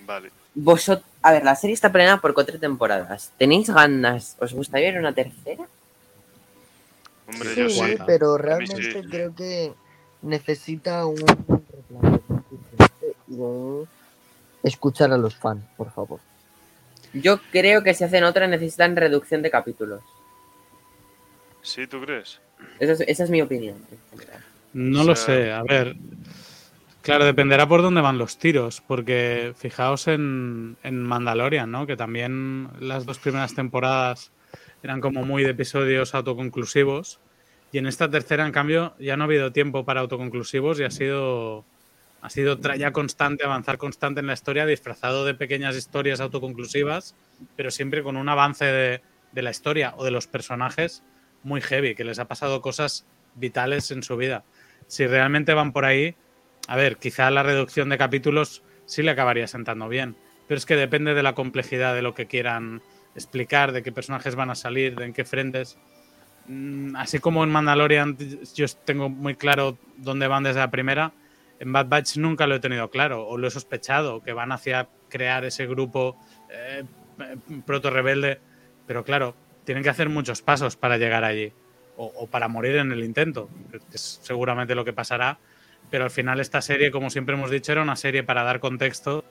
[0.05, 0.31] Vale.
[0.55, 3.31] Vosotros, a ver, la serie está planeada por cuatro temporadas.
[3.37, 4.35] ¿Tenéis ganas?
[4.39, 5.65] ¿Os gustaría ver una tercera?
[7.27, 7.77] Hombre, Sí, yo sí.
[7.79, 8.05] Cuarta.
[8.05, 9.07] pero realmente sí.
[9.09, 9.73] creo que
[10.21, 11.17] necesita un
[13.27, 16.19] y escuchar a los fans, por favor.
[17.13, 20.01] Yo creo que si hacen otra necesitan reducción de capítulos.
[21.61, 22.39] ¿Sí, tú crees?
[22.79, 23.77] Esa es, esa es mi opinión.
[23.91, 24.43] en general.
[24.73, 25.95] No O lo sé, a ver.
[27.01, 31.87] Claro, dependerá por dónde van los tiros, porque fijaos en, en Mandalorian, ¿no?
[31.87, 34.31] Que también las dos primeras temporadas
[34.83, 37.19] eran como muy de episodios autoconclusivos.
[37.71, 40.91] Y en esta tercera, en cambio, ya no ha habido tiempo para autoconclusivos y ha
[40.91, 41.65] sido,
[42.21, 47.15] ha sido tralla constante, avanzar constante en la historia, disfrazado de pequeñas historias autoconclusivas,
[47.55, 49.01] pero siempre con un avance de,
[49.31, 51.03] de la historia o de los personajes
[51.43, 53.05] muy heavy, que les ha pasado cosas
[53.35, 54.43] vitales en su vida.
[54.89, 56.15] Si realmente van por ahí,
[56.67, 60.15] a ver, quizá la reducción de capítulos sí le acabaría sentando bien,
[60.47, 62.81] pero es que depende de la complejidad de lo que quieran
[63.13, 65.77] explicar, de qué personajes van a salir, de en qué frentes.
[66.47, 68.17] Mm, Así como en Mandalorian
[68.55, 71.13] yo tengo muy claro dónde van desde la primera,
[71.59, 74.89] en Bad Batch nunca lo he tenido claro, o lo he sospechado, que van hacia
[75.07, 76.17] crear ese grupo
[76.49, 76.83] eh,
[77.63, 78.39] proto-rebelde,
[78.87, 79.35] pero claro,
[79.65, 81.53] tienen que hacer muchos pasos para llegar allí,
[82.01, 85.37] o, para morir en el intento, que es seguramente lo que pasará,
[85.89, 89.25] pero al final esta serie, como siempre hemos dicho, era una serie para dar contexto,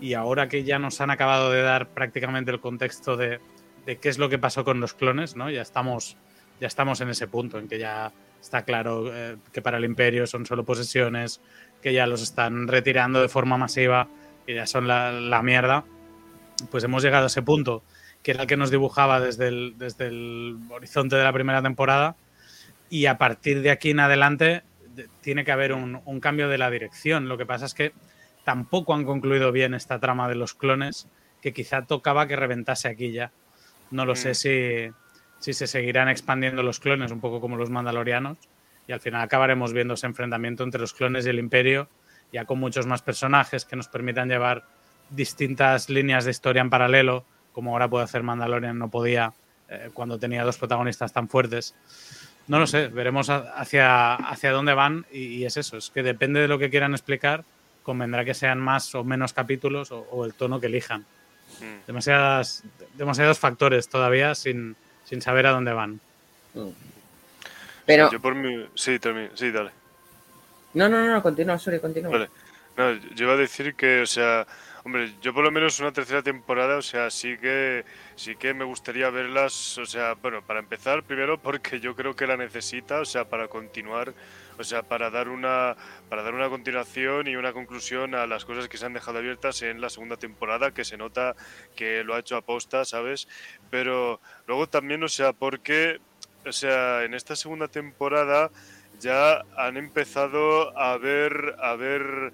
[0.00, 3.40] y ahora que ya nos han acabado de dar prácticamente el contexto de,
[3.84, 5.50] qué es lo que pasó con los clones, ¿no?
[5.50, 6.16] Ya estamos,
[6.58, 10.26] ya estamos en ese punto en que ya está claro eh, que para el imperio
[10.26, 11.40] son solo posesiones,
[11.82, 14.08] que ya los están retirando de forma masiva,
[14.46, 15.84] que ya son la mierda,
[16.70, 17.82] pues hemos llegado a ese punto,
[18.26, 22.16] que era el que nos dibujaba desde el, desde el horizonte de la primera temporada,
[22.90, 24.64] y a partir de aquí en adelante
[24.96, 27.28] de- tiene que haber un, un cambio de la dirección.
[27.28, 27.92] Lo que pasa es que
[28.42, 31.06] tampoco han concluido bien esta trama de los clones,
[31.40, 33.30] que quizá tocaba que reventase aquí ya.
[33.92, 34.16] No lo Mm.
[34.16, 34.92] sé si,
[35.38, 38.38] si se seguirán expandiendo los clones, un poco como los mandalorianos,
[38.88, 41.88] y al final acabaremos viendo ese enfrentamiento entre los clones y el imperio,
[42.32, 44.64] ya con muchos más personajes que nos permitan llevar
[45.10, 47.24] distintas líneas de historia en paralelo,
[47.56, 49.32] como ahora puede hacer Mandalorian, no podía
[49.70, 51.74] eh, cuando tenía dos protagonistas tan fuertes.
[52.48, 56.38] No lo sé, veremos hacia, hacia dónde van y, y es eso, es que depende
[56.38, 57.44] de lo que quieran explicar,
[57.82, 61.06] convendrá que sean más o menos capítulos o, o el tono que elijan.
[61.60, 61.86] Mm.
[61.86, 62.62] Demasiadas,
[62.94, 65.98] demasiados factores todavía sin, sin saber a dónde van.
[67.86, 68.66] Pero, Yo por mí...
[68.74, 69.30] Sí, termino.
[69.34, 69.70] Sí, dale.
[70.74, 72.10] no, no, no, no, continúa, sorry, continúa.
[72.12, 72.28] Vale.
[72.76, 74.46] No, yo iba a decir que, o sea,
[74.86, 77.84] hombre, yo por lo menos una tercera temporada, o sea, sí que
[78.14, 82.24] sí que me gustaría verlas, o sea, bueno, para empezar, primero porque yo creo que
[82.28, 84.14] la necesita, o sea, para continuar,
[84.56, 85.74] o sea, para dar una
[86.08, 89.60] para dar una continuación y una conclusión a las cosas que se han dejado abiertas
[89.62, 91.34] en la segunda temporada, que se nota
[91.74, 93.26] que lo ha hecho aposta, ¿sabes?
[93.70, 95.98] Pero luego también, o sea, porque
[96.46, 98.52] o sea, en esta segunda temporada
[99.00, 102.32] ya han empezado a ver a ver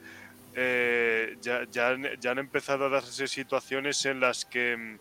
[0.54, 4.98] eh, ya, ya, ya han empezado a darse situaciones en las que mm,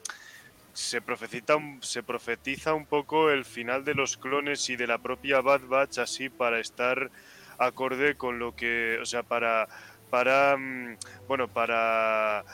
[0.74, 5.42] se profetiza, se profetiza un poco el final de los clones y de la propia
[5.42, 7.12] Bad Batch así para estar
[7.58, 9.68] acorde con lo que, o sea, para,
[10.10, 10.98] para, mm,
[11.28, 12.46] bueno, para,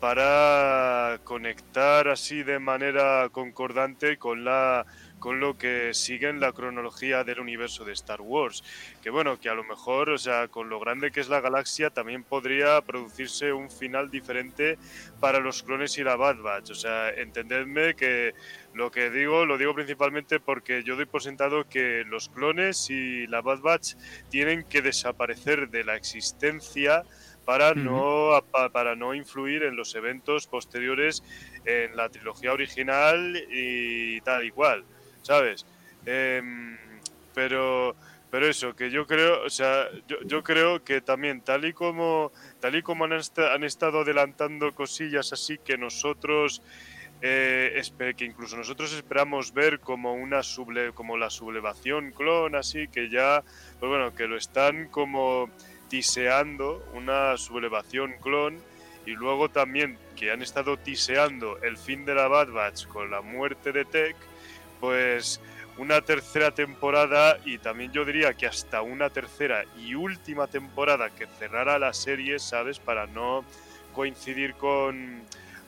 [0.00, 4.86] para conectar así de manera concordante con la
[5.26, 8.62] con lo que sigue en la cronología del universo de Star Wars.
[9.02, 11.90] Que bueno, que a lo mejor, o sea, con lo grande que es la galaxia,
[11.90, 14.78] también podría producirse un final diferente
[15.18, 16.70] para los clones y la Bad Batch.
[16.70, 18.34] O sea, entendedme que
[18.72, 23.26] lo que digo, lo digo principalmente porque yo doy por sentado que los clones y
[23.26, 23.94] la Bad Batch
[24.30, 27.02] tienen que desaparecer de la existencia
[27.44, 31.24] para no pa- para no influir en los eventos posteriores
[31.64, 34.84] en la trilogía original y tal y cual,
[35.26, 35.66] ¿sabes?
[36.06, 36.78] Em,
[37.34, 37.96] pero
[38.30, 39.88] pero eso que yo creo, o sea,
[40.26, 44.74] yo, creo que también tal y como tal y como han, esta- han estado adelantando
[44.74, 46.60] cosillas así que nosotros
[47.22, 47.80] eh,
[48.16, 53.42] que incluso nosotros esperamos ver como una suble, como la sublevación clon así que ya
[53.78, 55.48] pues bueno que lo están como
[55.88, 58.58] tiseando una sublevación clon
[59.06, 63.22] y luego también que han estado tiseando el fin de la Bad Batch con la
[63.22, 64.16] muerte de Tech,
[64.80, 65.40] pues
[65.78, 71.26] una tercera temporada y también yo diría que hasta una tercera y última temporada que
[71.38, 72.78] cerrara la serie, ¿sabes?
[72.78, 73.44] Para no
[73.94, 75.22] coincidir con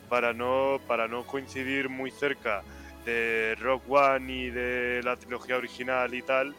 [0.09, 2.63] para no para no coincidir muy cerca
[3.05, 6.55] de Rock One y de la trilogía original y tal,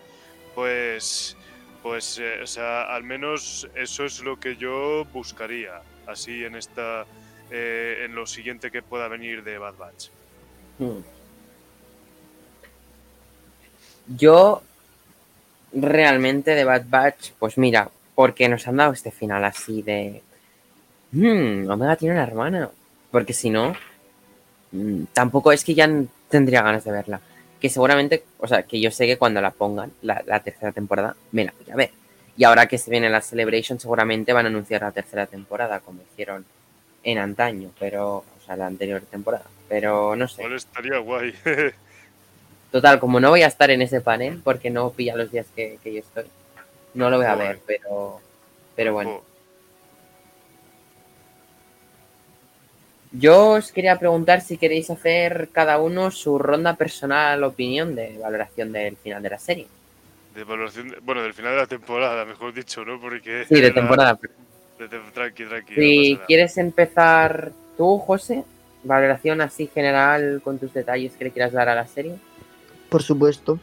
[0.54, 1.36] pues
[1.82, 7.04] pues eh, o sea, al menos eso es lo que yo buscaría así en esta
[7.50, 10.08] eh, en lo siguiente que pueda venir de Bad Batch.
[10.78, 11.00] Hmm.
[14.16, 14.62] Yo
[15.72, 20.22] realmente de Bad Batch, pues mira, porque nos han dado este final así de...
[21.12, 22.70] Hmm, Omega tiene una hermana.
[23.10, 23.74] Porque si no,
[24.72, 25.88] mm, tampoco es que ya
[26.28, 27.20] tendría ganas de verla.
[27.60, 31.44] Que seguramente, o sea, que yo sé que cuando la pongan, la, tercera temporada, me
[31.44, 31.90] la voy a ver.
[32.36, 36.00] Y ahora que se viene la Celebration, seguramente van a anunciar la tercera temporada, como
[36.02, 36.44] hicieron
[37.02, 39.44] en antaño, pero, o sea, la anterior temporada.
[39.68, 40.42] Pero no sé.
[40.54, 41.34] estaría guay.
[42.70, 45.78] Total, como no voy a estar en ese panel, porque no pilla los días que,
[45.84, 46.24] yo estoy,
[46.94, 48.20] no lo voy a ver, pero,
[48.76, 49.22] pero bueno.
[53.12, 58.70] Yo os quería preguntar si queréis hacer cada uno su ronda personal opinión de valoración
[58.70, 59.66] del final de la serie.
[60.32, 63.00] De valoración, bueno, del final de la temporada, mejor dicho, ¿no?
[63.00, 64.16] Porque sí, de temporada.
[65.12, 65.74] tranqui, tranqui.
[65.74, 68.44] Si quieres empezar tú, José,
[68.84, 72.14] valoración así general con tus detalles que le quieras dar a la serie.
[72.90, 73.58] Por supuesto.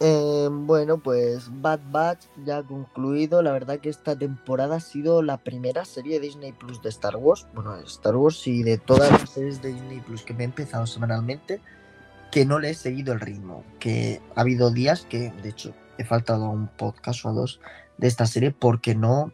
[0.00, 3.40] Eh, bueno, pues Bad Batch ya ha concluido.
[3.40, 7.16] La verdad que esta temporada ha sido la primera serie de Disney Plus de Star
[7.16, 7.46] Wars.
[7.54, 10.86] Bueno, Star Wars y de todas las series de Disney Plus que me he empezado
[10.86, 11.60] semanalmente,
[12.32, 13.64] que no le he seguido el ritmo.
[13.78, 17.60] Que ha habido días que, de hecho, he faltado a un podcast o a dos
[17.96, 19.32] de esta serie porque no,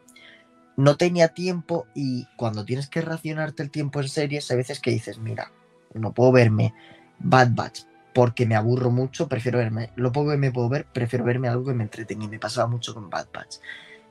[0.76, 1.86] no tenía tiempo.
[1.94, 5.50] Y cuando tienes que racionarte el tiempo en series, hay veces que dices, mira,
[5.94, 6.74] no puedo verme
[7.18, 11.24] Bad Batch porque me aburro mucho, prefiero verme, lo poco que me puedo ver, prefiero
[11.24, 13.56] verme algo que me entretenga y me pasaba mucho con Bad Batch.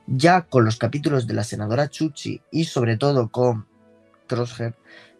[0.06, 3.66] Ya con los capítulos de la senadora Chuchi y sobre todo con
[4.26, 4.74] Crosshair,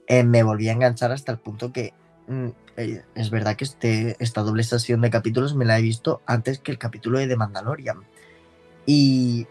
[0.06, 1.92] eh, me volví a enganchar hasta el punto que
[2.26, 6.22] mm, eh, es verdad que este, esta doble sesión de capítulos me la he visto
[6.26, 7.98] antes que el capítulo de The Mandalorian.
[8.86, 9.46] Y,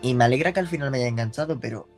[0.00, 1.88] y me alegra que al final me haya enganchado, pero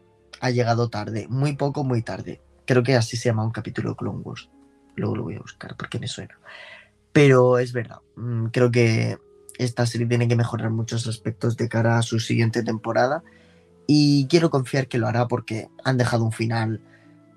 [0.40, 2.40] ha llegado tarde, muy poco, muy tarde.
[2.64, 4.48] Creo que así se llama un capítulo de Clone Wars.
[4.97, 6.38] Luego lo voy a buscar porque me suena.
[7.12, 9.18] Pero es verdad, mm, creo que
[9.59, 13.22] esta serie tiene que mejorar muchos aspectos de cara a su siguiente temporada
[13.86, 16.80] y quiero confiar que lo hará porque han dejado un final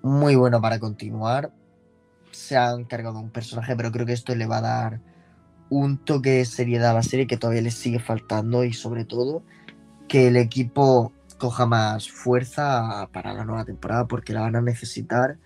[0.02, 1.52] muy bueno para continuar.
[2.32, 5.02] Se han cargado un personaje, pero creo que esto le va a dar
[5.70, 9.44] un toque de seriedad a la serie que todavía le sigue faltando y sobre todo
[10.08, 15.38] que el equipo coja más fuerza para la nueva temporada porque la van a necesitar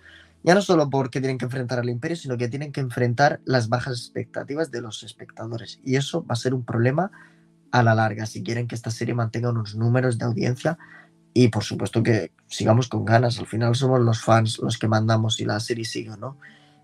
[0.42, 3.68] ya no solo porque tienen que enfrentar al imperio, sino que tienen que enfrentar las
[3.68, 5.80] bajas expectativas de los espectadores.
[5.84, 7.10] Y eso va a ser un problema
[7.72, 10.78] a la larga si quieren que esta serie mantenga unos números de audiencia
[11.34, 13.38] y por supuesto que sigamos con ganas.
[13.38, 16.38] Al final somos los fans los que mandamos y la serie siga, ¿no?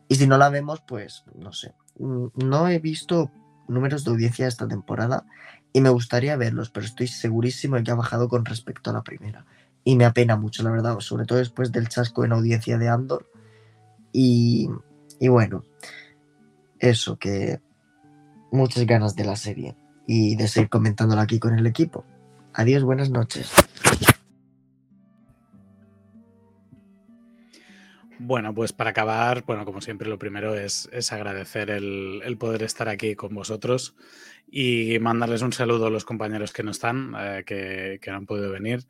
[0.09, 1.75] Y si no la vemos, pues no sé.
[1.99, 3.31] Mm, no he visto
[3.69, 5.25] números de audiencia esta temporada
[5.73, 9.03] y me gustaría verlos, pero estoy segurísimo de que ha bajado con respecto a la
[9.03, 9.47] primera.
[9.83, 13.31] Y me apena mucho, la verdad, sobre todo después del chasco en audiencia de Andor
[14.19, 15.63] y, bueno,
[16.79, 17.61] eso, que
[18.51, 22.07] muchas ganas de la serie y de seguir comentándola aquí con el equipo.
[22.55, 23.53] Adiós, buenas noches.
[28.19, 33.17] Bueno, pues para acabar, bueno, como siempre, lo primero es, agradecer el, poder estar aquí
[33.17, 33.97] con vosotros
[34.51, 38.27] y mandarles un saludo a los compañeros que no están, eh, que, que, no han
[38.27, 38.87] podido venir.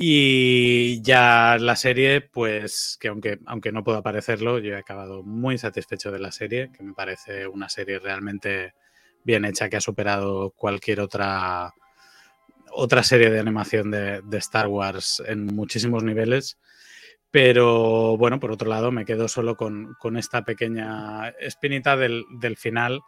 [0.00, 5.58] Y ya la serie, pues que aunque, aunque no puedo aparecerlo, yo he acabado muy
[5.58, 8.74] satisfecho de la serie, que me parece una serie realmente
[9.24, 11.74] bien hecha, que ha superado cualquier otra,
[12.70, 16.58] otra serie de animación de, Star Wars en muchísimos niveles.
[17.32, 22.24] Pero bueno, por otro lado, me quedo solo con, esta pequeña espinita del,
[22.56, 23.00] final,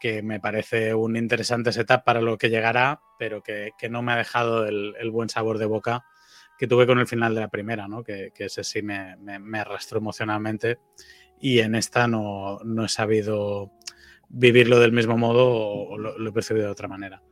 [0.00, 4.16] que me parece un interesante setup para lo que llegará, pero que, no me ha
[4.16, 6.02] dejado el buen sabor de boca
[6.60, 8.04] que tuve con el final de la primera, ¿no?
[8.04, 9.16] que, ese sí me,
[9.58, 10.78] arrastró emocionalmente
[11.40, 13.72] y en esta no, he sabido
[14.28, 17.22] vivirlo del mismo modo o, lo, he percibido de otra manera.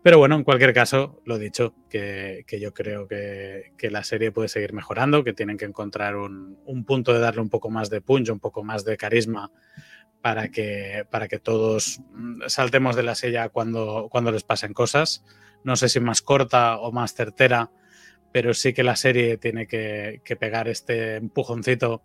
[0.00, 4.72] Pero bueno, en cualquier caso, lo dicho, que, yo creo que, la serie puede seguir
[4.72, 8.38] mejorando, que tienen que encontrar un, punto de darle un poco más de punch, un
[8.38, 9.50] poco más de carisma
[10.20, 15.24] para que, para que todos mm, saltemos de la silla cuando, cuando les pasen cosas.
[15.64, 17.72] No sé si más corta o más certera,
[18.32, 22.02] pero sí que la serie tiene que, pegar este empujoncito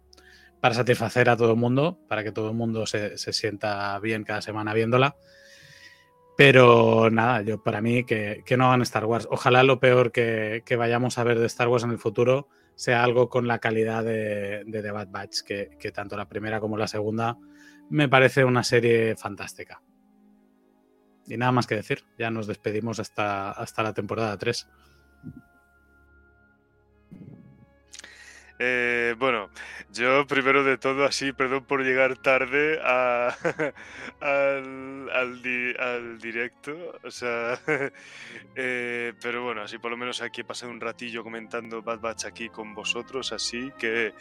[0.60, 4.41] para satisfacer a todo el mundo, para que todo el mundo se, sienta bien cada
[4.41, 5.16] semana viéndola.
[6.36, 9.28] Pero nada, yo para mí que, no hagan Star Wars.
[9.32, 13.28] Ojalá lo peor que, vayamos a ver de Star Wars en el futuro sea algo
[13.28, 17.40] con la calidad de, The Bad Batch, que, que tanto la primera como la segunda
[17.90, 19.82] me parece una serie fantástica.
[21.28, 24.68] Y nada más que decir, ya nos despedimos hasta, hasta la temporada 3.
[28.59, 29.51] Eh, bueno,
[29.91, 32.79] yo primero de todo, así, perdón por llegar tarde
[34.19, 35.41] al,
[36.19, 37.59] directo, o sea,
[38.55, 42.25] eh, pero bueno, así por lo menos aquí he pasado un ratillo comentando Bad Batch
[42.25, 44.13] aquí con vosotros, así que,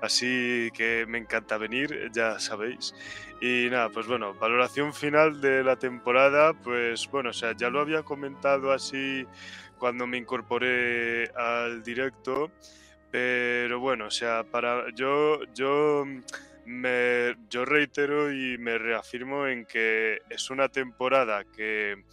[0.00, 2.94] así que me encanta venir, ya sabéis.
[3.42, 7.80] Y nada, pues bueno, valoración final de la temporada, pues bueno, o sea, ya lo
[7.80, 9.26] había comentado así
[9.78, 12.50] cuando me incorporé al directo.
[13.12, 16.06] Pero bueno, o sea, para yo, yo,
[16.64, 22.04] me, yo reitero y me reafirmo en que es una temporada que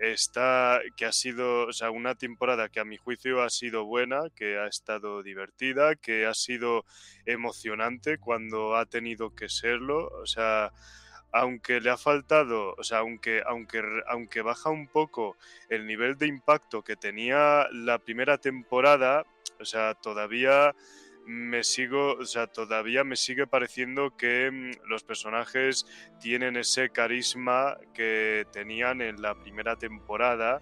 [0.00, 4.22] está, que ha sido, o sea, una temporada que a mi juicio ha sido buena,
[4.34, 6.84] que ha estado divertida, que ha sido
[7.26, 10.72] emocionante cuando ha tenido que serlo, o sea,
[11.32, 15.36] aunque le ha faltado, o sea, aunque, aunque, aunque baja un poco
[15.68, 19.24] el nivel de impacto que tenía la primera temporada,
[19.60, 20.74] o sea, todavía
[21.26, 25.86] me sigo, o sea, todavía me sigue pareciendo que mm, los personajes
[26.20, 30.60] tienen ese carisma que tenían en la primera temporada.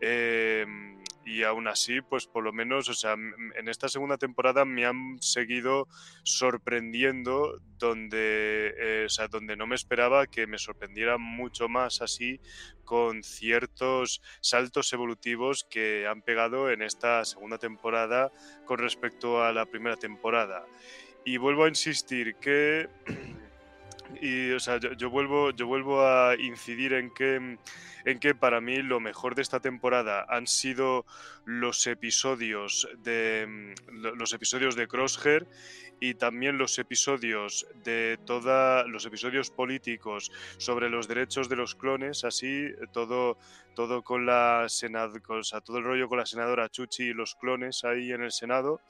[0.00, 0.95] Em,
[1.26, 5.20] y aún así, pues por lo menos, o sea, en esta segunda temporada me han
[5.20, 5.88] seguido
[6.22, 12.40] sorprendiendo donde, eh, o sea, donde no me esperaba que me sorprendiera mucho más así
[12.84, 18.30] con ciertos saltos evolutivos que han pegado en esta segunda temporada
[18.64, 20.64] con respecto a la primera temporada.
[21.24, 22.88] Y vuelvo a insistir que
[24.20, 27.58] y o sea, yo, vuelvo, yo vuelvo a incidir en que,
[28.04, 31.04] en que para mí lo mejor de esta temporada han sido
[31.44, 35.46] los episodios de los episodios de Crosshair
[36.00, 42.24] y también los episodios de toda los episodios políticos sobre los derechos de los clones,
[42.24, 43.38] así todo
[43.74, 47.34] todo con la senad, o sea, todo el rollo con la senadora Chuchi y los
[47.34, 48.80] clones ahí en el Senado,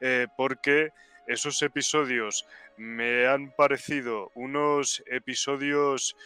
[0.00, 0.92] eh, porque
[1.30, 2.44] esos episodios
[2.76, 6.16] me han parecido unos episodios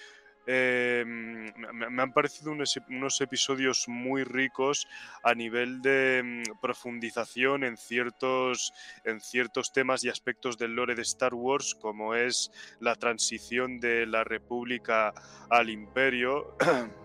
[0.46, 4.86] em, me han parecido unos, episodios muy ricos
[5.22, 8.72] a nivel de mm, profundización en ciertos,
[9.04, 12.50] en ciertos temas y aspectos del lore de Star Wars, como es
[12.80, 15.12] la transición de la República
[15.50, 16.56] al Imperio.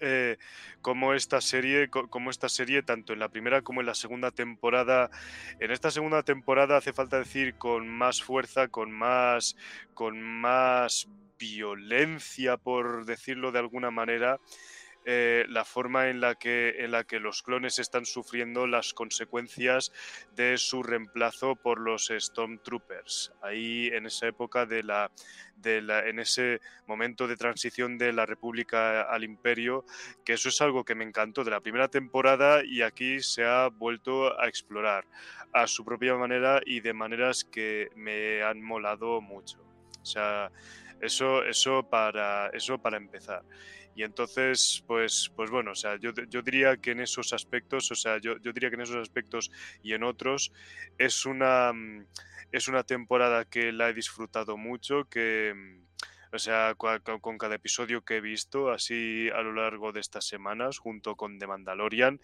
[0.00, 0.38] Eh,
[1.14, 5.10] esta serie, como esta serie, tanto en la primera como en la segunda temporada,
[5.58, 9.56] en esta segunda temporada hace falta decir con más fuerza, con más,
[9.94, 11.08] con más
[11.38, 14.38] violencia, por decirlo de alguna manera,
[15.04, 19.92] eh, la forma en la, que, en la que los clones están sufriendo las consecuencias
[20.36, 23.32] de su reemplazo por los Stormtroopers.
[23.42, 25.10] Ahí en esa época de la,
[25.56, 29.84] de la, en ese momento de transición de la República al Imperio,
[30.24, 33.68] que eso es algo que me encantó de la primera temporada y aquí se ha
[33.68, 35.06] vuelto a explorar
[35.52, 39.58] a su propia manera y de maneras que me han molado mucho.
[40.00, 40.50] O sea,
[41.00, 43.42] eso, eso, para, eso para empezar.
[43.94, 47.94] Y entonces, pues, pues bueno, o sea, yo, yo diría que en esos aspectos, o
[47.94, 49.50] sea, yo, yo, diría que en esos aspectos
[49.82, 50.52] y en otros
[50.96, 52.06] es una, mm,
[52.52, 55.89] es una temporada que la he disfrutado mucho, que, mm,
[56.32, 60.78] o sea, con cada episodio que he visto así a lo largo de estas semanas,
[60.78, 62.20] junto con The Mandalorian,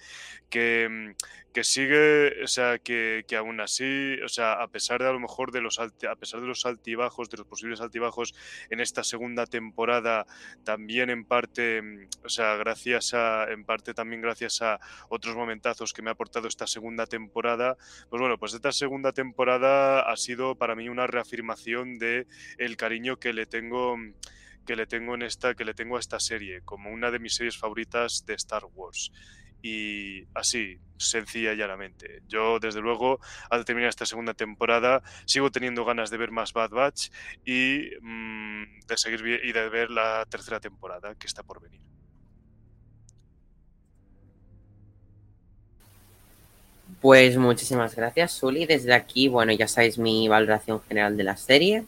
[0.48, 5.08] que, mm, que sigue, o sea, que, que, aún así, o sea, a pesar de
[5.08, 8.34] a lo mejor de los, a pesar de los altibajos, de los posibles altibajos
[8.70, 10.26] en esta segunda temporada,
[10.64, 14.78] también en parte, mm, o sea, gracias a, en parte también gracias a
[15.08, 17.76] otros momentazos que me ha aportado esta segunda temporada,
[18.10, 22.26] pues bueno, pues esta segunda temporada ha sido para mí una reafirmación de
[22.58, 23.95] el cariño que le tengo
[24.66, 27.35] que le tengo en esta que le tengo a esta serie como una de mis
[27.35, 29.12] series favoritas de Star Wars
[29.62, 33.20] y así sencilla y llanamente yo desde luego
[33.51, 37.10] al terminar esta segunda temporada sigo teniendo ganas de ver más Bad Batch
[37.44, 41.81] y mm, de seguir y de ver la tercera temporada que está por venir
[47.01, 48.64] Pues muchísimas gracias, Sully.
[48.64, 51.85] Desde aquí, bueno, ya sabéis mi valoración general de la serie.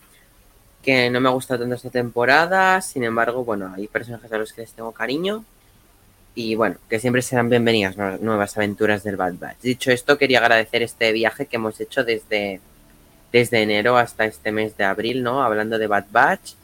[0.83, 4.53] Que no me ha gustado tanto esta temporada, sin embargo, bueno, hay personajes a los
[4.53, 5.45] que les tengo cariño
[6.35, 9.61] y bueno, que siempre serán bienvenidas nuevas aventuras del Bad Batch.
[9.61, 12.61] Dicho esto, quería agradecer este viaje que hemos hecho desde,
[13.33, 15.43] desde enero hasta este mes de abril, ¿no?
[15.43, 16.55] Hablando de Bad Batch.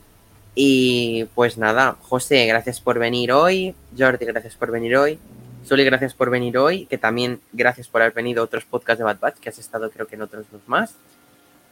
[0.54, 3.74] Y pues nada, José, gracias por venir hoy.
[3.98, 5.18] Jordi, gracias por venir hoy.
[5.64, 6.86] Soli, gracias por venir hoy.
[6.86, 9.90] Que también gracias por haber venido a otros podcasts de Bad Batch, que has estado
[9.90, 10.94] creo que en otros dos más.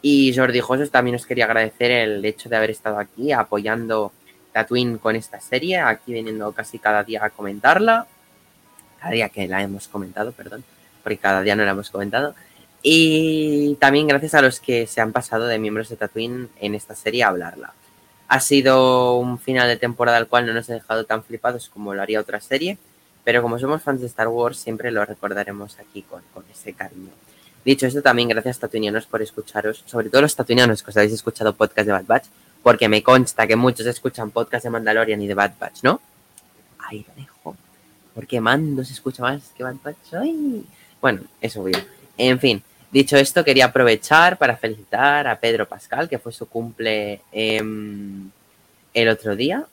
[0.02, 4.12] Y Jordi José también os quería agradecer el hecho de haber estado aquí apoyando
[4.52, 8.06] Tatooine con esta serie, aquí viniendo casi cada día a comentarla.
[8.98, 10.64] Cada día que la hemos comentado, perdón,
[11.02, 12.34] porque cada día no la hemos comentado.
[12.82, 16.96] Y también gracias a los que se han pasado de miembros de Tatooine en esta
[16.96, 17.72] serie a hablarla.
[18.26, 21.94] Ha sido un final de temporada al cual no nos ha dejado tan flipados como
[21.94, 22.78] lo haría otra serie,
[23.24, 27.10] pero como somos fans de Star Wars siempre lo recordaremos aquí con, ese cariño.
[27.64, 31.54] Dicho esto, también gracias tatuinianos por escucharos, sobre todo los tatuinianos que os habéis escuchado
[31.54, 32.26] podcast de Bad Batch,
[32.62, 36.00] porque me consta que muchos escuchan podcast de Mandalorian y de Bad Batch, ¿no?
[36.78, 37.56] Ahí lo dejo.
[38.14, 40.14] Porque Mando se escucha más que Bad Batch.
[40.14, 40.64] ¡Ay!
[41.00, 41.72] Bueno, eso voy.
[42.18, 42.62] En fin,
[42.92, 48.30] Dicho esto, quería aprovechar para felicitar a Pedro Pascal, que fue su cumple em,
[48.92, 49.64] el otro día,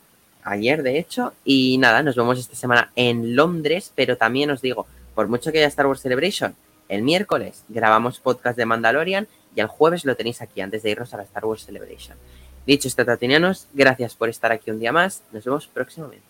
[0.41, 1.34] ayer de hecho.
[1.44, 5.57] Y nada, nos vemos esta semana en Londres, pero también os digo, por mucho que
[5.57, 6.56] haya Star Wars Celebration,
[6.90, 11.14] el miércoles grabamos podcast de Mandalorian y el jueves lo tenéis aquí antes de irnos
[11.14, 12.18] a la Star Wars Celebration.
[12.66, 15.24] Dicho esto, tatinianos, gracias por estar aquí un día más.
[15.32, 16.28] Nos vemos próximamente.